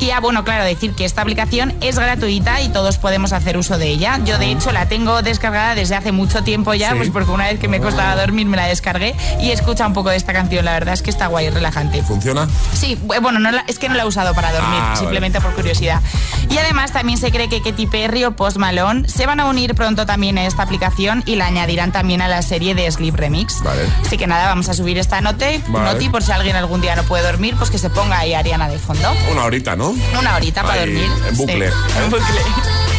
Y 0.00 0.10
ah, 0.10 0.20
bueno, 0.20 0.44
claro, 0.44 0.64
decir 0.64 0.92
que 0.94 1.04
esta 1.04 1.22
aplicación 1.22 1.74
es 1.80 1.98
gratuita 1.98 2.60
y 2.60 2.68
todos 2.68 2.98
podemos 2.98 3.32
hacer 3.32 3.56
uso 3.58 3.78
de 3.78 3.88
ella. 3.88 4.18
Yo, 4.24 4.38
de 4.38 4.50
hecho, 4.52 4.70
la 4.72 4.86
tengo 4.88 5.22
descargada 5.22 5.74
desde 5.74 5.96
hace 5.96 6.12
mucho 6.12 6.44
tiempo 6.44 6.72
ya, 6.74 6.90
Sí. 6.92 6.96
pues 6.98 7.10
porque 7.10 7.30
una 7.30 7.46
vez 7.46 7.58
que 7.58 7.68
me 7.68 7.80
costaba 7.80 8.14
dormir 8.16 8.46
me 8.46 8.56
la 8.56 8.66
descargué 8.66 9.14
y 9.40 9.50
escucha 9.50 9.86
un 9.86 9.92
poco 9.94 10.10
de 10.10 10.16
esta 10.16 10.32
canción. 10.32 10.64
La 10.64 10.72
verdad 10.72 10.94
es 10.94 11.02
que 11.02 11.10
está 11.10 11.26
guay 11.26 11.50
relajante. 11.50 12.02
¿Funciona? 12.02 12.48
Sí, 12.74 12.96
bu- 13.06 13.20
bueno, 13.20 13.38
no 13.40 13.50
la- 13.50 13.64
es 13.66 13.78
que 13.78 13.88
no 13.88 13.94
la 13.96 14.04
he 14.04 14.06
usado 14.06 14.34
para 14.34 14.52
dormir, 14.52 14.78
Ah, 14.80 14.94
simplemente 14.96 15.40
por 15.40 15.52
curiosidad. 15.54 16.00
Y 16.48 16.56
además 16.58 16.92
también 16.92 17.18
se 17.18 17.30
cree 17.30 17.48
que 17.48 17.60
Katy 17.60 17.86
Perry 17.86 18.24
o 18.24 18.32
Post 18.36 18.56
Malone 18.56 19.08
se 19.08 19.26
van 19.26 19.40
a 19.40 19.46
unir 19.46 19.74
pronto 19.74 20.06
también 20.06 20.38
a 20.38 20.46
esta 20.46 20.62
aplicación 20.62 21.22
y 21.26 21.36
la 21.36 21.46
añadirán 21.46 21.92
también 21.92 22.22
a 22.22 22.28
la 22.28 22.42
serie 22.42 22.74
de 22.74 22.90
Sleep 22.90 23.14
Remix. 23.16 23.62
Vale. 23.62 23.82
Así 24.04 24.16
que 24.16 24.26
nada, 24.26 24.46
vamos 24.46 24.68
a 24.68 24.74
subir 24.74 24.96
esta 24.98 25.20
note, 25.20 25.60
Vale. 25.68 25.92
noti 25.92 26.08
por 26.08 26.22
si 26.22 26.32
alguien 26.32 26.56
algún 26.56 26.80
día 26.80 26.94
no 26.96 27.02
puede 27.02 27.24
dormir, 27.24 27.54
pues 27.58 27.70
que 27.70 27.78
se 27.78 27.90
ponga 27.90 28.18
ahí 28.20 28.34
Ariana 28.34 28.68
de 28.68 28.78
fondo. 28.78 29.08
Una 29.32 29.44
horita, 29.44 29.76
¿no? 29.76 29.87
Una 30.18 30.36
horita 30.36 30.62
para 30.62 30.82
Ahí, 30.82 30.92
dormir. 30.92 31.10
en 31.28 31.36
Sí, 31.36 31.42
bucle. 31.42 31.66
en 31.66 32.10
bucle. 32.10 32.40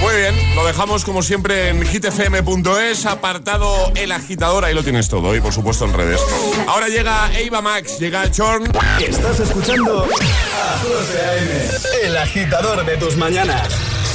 Muy 0.02 0.16
bien, 0.16 0.56
lo 0.56 0.66
dejamos 0.66 1.04
como 1.04 1.22
siempre 1.22 1.70
en 1.70 1.86
hitfm.es, 1.86 3.06
apartado 3.06 3.92
El 3.96 4.14
Agitador, 4.14 4.64
ahí 4.64 4.74
lo 4.74 4.82
tienes 4.82 5.10
todo 5.10 5.36
y 5.36 5.42
por 5.42 5.52
supuesto 5.54 5.84
en 5.86 5.94
redes. 5.94 6.22
Ahora 6.70 6.88
llega 6.88 7.30
Eva 7.38 7.62
Max, 7.62 8.00
llega 8.00 8.32
Chorn. 8.32 8.64
Estás 9.06 9.42
escuchando 9.42 10.06
a 10.06 10.78
José 10.80 11.22
A.M., 11.26 12.08
el 12.08 12.18
agitador 12.18 12.86
de 12.86 12.96
tus 12.96 13.18
mañanas. 13.18 13.68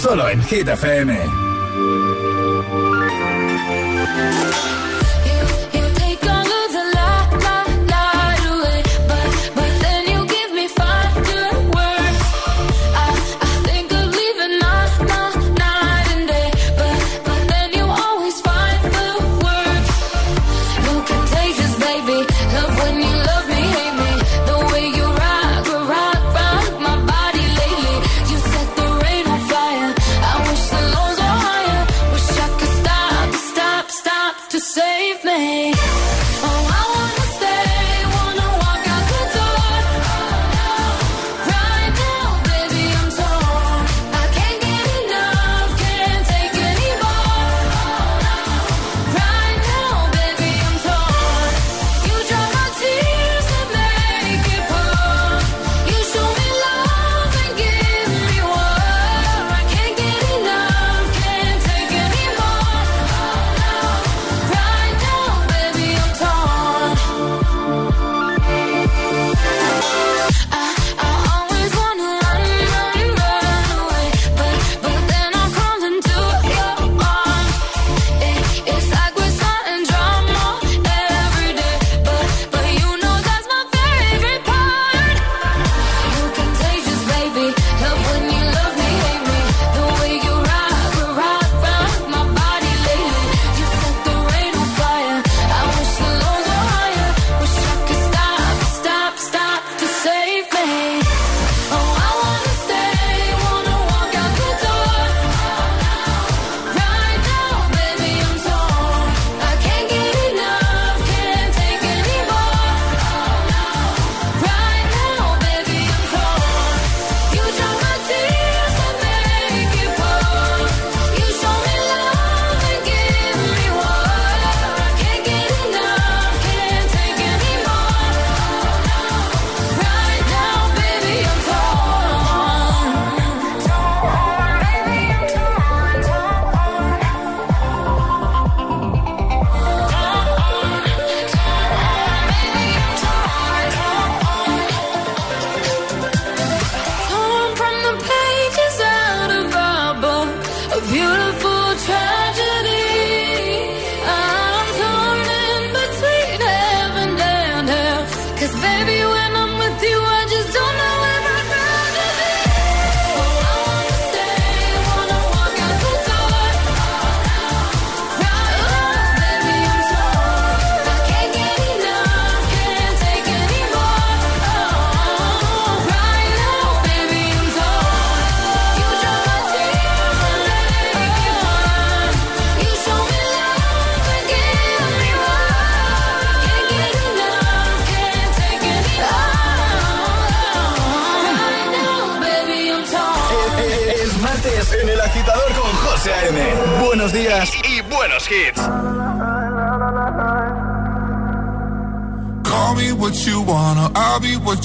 Solo 0.02 0.26
en 0.30 0.42
Hit 0.44 0.68
FM. 0.68 1.18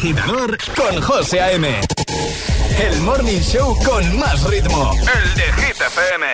Agitador 0.00 0.56
con 0.74 1.02
José 1.02 1.40
A.M. 1.40 1.78
El 2.78 3.00
morning 3.02 3.38
show 3.40 3.76
con 3.84 4.18
más 4.18 4.42
ritmo. 4.44 4.92
El 4.94 5.34
de 5.34 5.52
Hit 5.62 5.78
FM. 5.78 6.26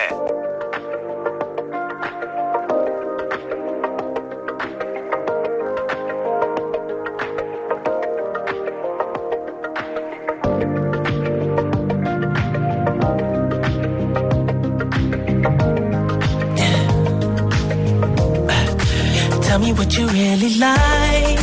Tell 19.41 19.59
me 19.59 19.73
what 19.73 19.93
you 19.97 20.07
really 20.07 20.55
like. 20.55 21.39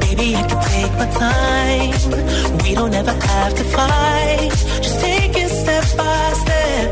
Baby, 0.00 0.36
I 0.36 0.42
can 0.46 0.63
my 0.98 1.08
time. 1.10 2.58
We 2.62 2.74
don't 2.74 2.94
ever 2.94 3.12
have 3.12 3.54
to 3.54 3.64
fight. 3.64 4.50
Just 4.84 5.00
take 5.00 5.36
it 5.36 5.48
step 5.48 5.84
by 5.96 6.32
step. 6.42 6.88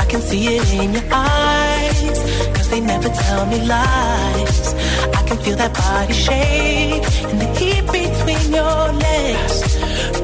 I 0.00 0.04
can 0.10 0.20
see 0.20 0.56
it 0.56 0.74
in 0.74 0.92
your 0.92 1.08
eyes. 1.10 2.18
Cause 2.54 2.68
they 2.70 2.80
never 2.80 3.08
tell 3.08 3.46
me 3.46 3.58
lies. 3.66 4.74
I 5.18 5.22
can 5.28 5.38
feel 5.38 5.56
that 5.56 5.72
body 5.74 6.12
shake 6.12 7.04
and 7.28 7.40
the 7.40 7.48
heat 7.58 7.84
between 7.98 8.46
your 8.60 8.82
legs. 9.06 9.56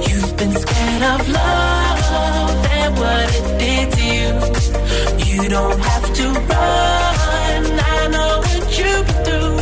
You've 0.08 0.36
been 0.36 0.52
scared 0.52 1.02
of 1.12 1.28
love 1.28 2.66
and 2.80 2.90
what 2.98 3.26
it 3.38 3.46
did 3.62 3.86
to 3.96 4.02
you. 4.16 4.32
You 5.42 5.48
don't 5.48 5.80
have 5.80 6.06
to 6.18 6.26
run. 6.50 7.62
I 7.94 8.08
know 8.14 8.32
what 8.46 8.78
you've 8.78 9.06
been 9.06 9.24
through. 9.24 9.61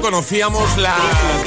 Conocíamos 0.00 0.76
la 0.78 0.96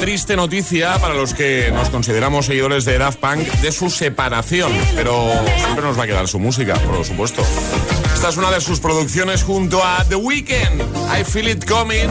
triste 0.00 0.36
noticia 0.36 0.98
para 0.98 1.14
los 1.14 1.34
que 1.34 1.70
nos 1.72 1.90
consideramos 1.90 2.46
seguidores 2.46 2.84
de 2.84 2.98
Daft 2.98 3.18
Punk 3.18 3.40
de 3.60 3.72
su 3.72 3.90
separación, 3.90 4.72
pero 4.94 5.32
siempre 5.56 5.84
nos 5.84 5.98
va 5.98 6.04
a 6.04 6.06
quedar 6.06 6.28
su 6.28 6.38
música, 6.38 6.74
por 6.74 7.04
supuesto. 7.04 7.42
Esta 8.14 8.28
es 8.28 8.36
una 8.36 8.50
de 8.50 8.60
sus 8.60 8.80
producciones 8.80 9.42
junto 9.42 9.84
a 9.84 10.04
The 10.08 10.16
Weeknd, 10.16 10.80
I 11.18 11.24
Feel 11.24 11.48
It 11.48 11.64
Coming. 11.68 12.10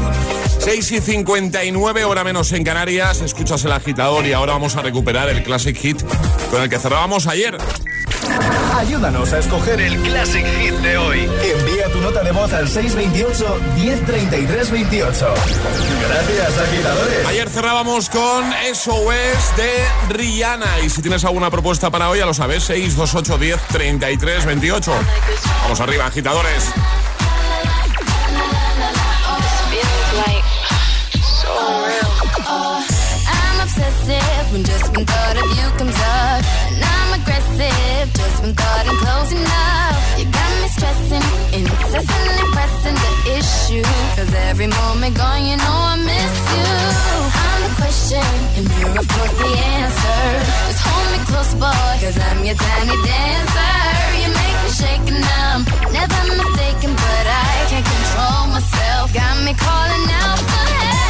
6 0.59 0.91
y 0.91 1.01
59, 1.01 2.03
hora 2.03 2.23
menos 2.23 2.51
en 2.51 2.63
Canarias. 2.63 3.21
Escuchas 3.21 3.63
el 3.65 3.71
agitador 3.71 4.25
y 4.25 4.33
ahora 4.33 4.53
vamos 4.53 4.75
a 4.75 4.81
recuperar 4.81 5.29
el 5.29 5.41
Classic 5.41 5.75
Hit 5.75 6.01
con 6.51 6.61
el 6.61 6.69
que 6.69 6.79
cerrábamos 6.79 7.27
ayer. 7.27 7.57
Ayúdanos 8.79 9.33
a 9.33 9.39
escoger 9.39 9.81
el 9.81 9.99
Classic 10.03 10.45
Hit 10.45 10.73
de 10.75 10.97
hoy. 10.97 11.29
Envía 11.43 11.91
tu 11.91 11.99
nota 11.99 12.23
de 12.23 12.31
voz 12.31 12.53
al 12.53 12.65
628 12.65 13.59
1033 13.75 14.71
28. 14.71 15.33
Gracias, 16.07 16.57
agitadores. 16.57 17.27
Ayer 17.27 17.49
cerrábamos 17.49 18.09
con 18.09 18.45
SOS 18.73 19.57
de 19.57 19.85
Rihanna. 20.07 20.79
Y 20.79 20.89
si 20.89 21.01
tienes 21.01 21.25
alguna 21.25 21.51
propuesta 21.51 21.91
para 21.91 22.09
hoy, 22.09 22.19
ya 22.19 22.25
lo 22.25 22.33
sabes, 22.33 22.63
628 22.63 23.37
10 23.37 23.61
33 23.67 24.45
28. 24.45 24.91
Vamos 25.63 25.81
arriba, 25.81 26.05
agitadores. 26.05 26.71
I'm 33.27 33.59
obsessive 33.61 34.53
when 34.53 34.63
just 34.63 34.95
one 34.95 35.05
thought 35.05 35.35
of 35.35 35.57
you 35.57 35.69
comes 35.77 35.95
up. 35.99 36.88
Aggressive 37.59 38.13
just 38.13 38.41
when 38.41 38.53
thought 38.55 38.85
I'm 38.87 38.97
close 39.03 39.31
enough. 39.35 39.99
You 40.15 40.25
got 40.31 40.51
me 40.63 40.67
stressing, 40.71 41.25
incessantly 41.59 42.45
pressing 42.55 42.95
the 42.95 43.11
issue. 43.35 43.83
Cause 44.15 44.31
every 44.47 44.67
moment 44.67 45.17
gone, 45.17 45.43
you 45.43 45.57
know 45.59 45.77
I 45.91 45.95
miss 45.99 46.35
you. 46.55 46.71
I'm 47.35 47.59
the 47.67 47.71
question, 47.75 48.31
and 48.55 48.65
you're 48.79 48.95
of 48.95 49.07
course 49.11 49.35
the 49.43 49.51
answer. 49.75 50.23
Just 50.71 50.81
hold 50.87 51.07
me 51.11 51.19
close, 51.27 51.53
boy, 51.59 51.91
cause 51.99 52.17
I'm 52.31 52.39
your 52.47 52.55
tiny 52.55 52.95
dancer. 52.95 53.75
You 54.23 54.27
make 54.39 54.57
me 54.63 54.71
shake 54.79 55.05
and 55.11 55.25
I'm 55.43 55.59
never 55.91 56.19
mistaken, 56.39 56.91
but 56.95 57.25
I 57.27 57.51
can't 57.67 57.83
control 57.83 58.41
myself. 58.55 59.11
Got 59.11 59.35
me 59.43 59.51
calling 59.51 60.07
out 60.23 60.39
for 60.47 60.63
help. 60.79 61.08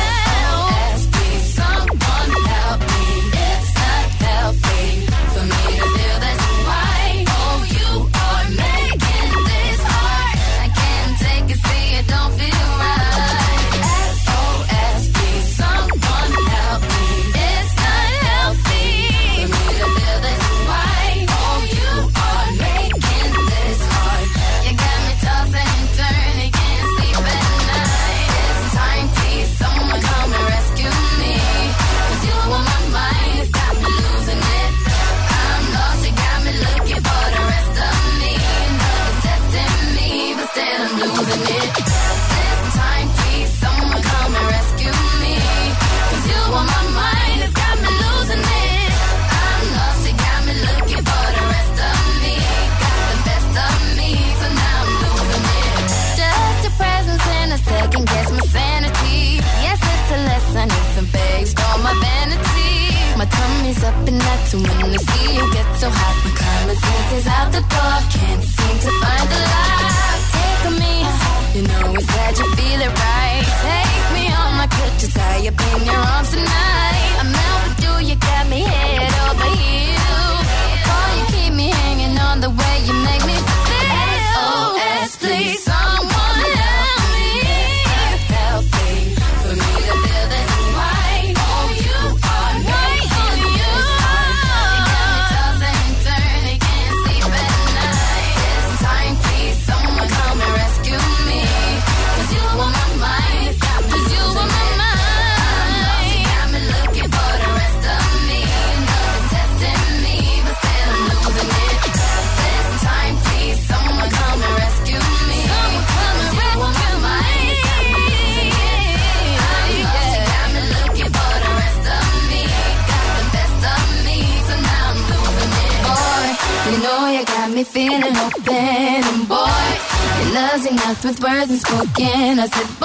With 131.10 131.24
words 131.24 131.50
unspoken. 131.50 132.40
I 132.40 132.48
said. 132.48 132.79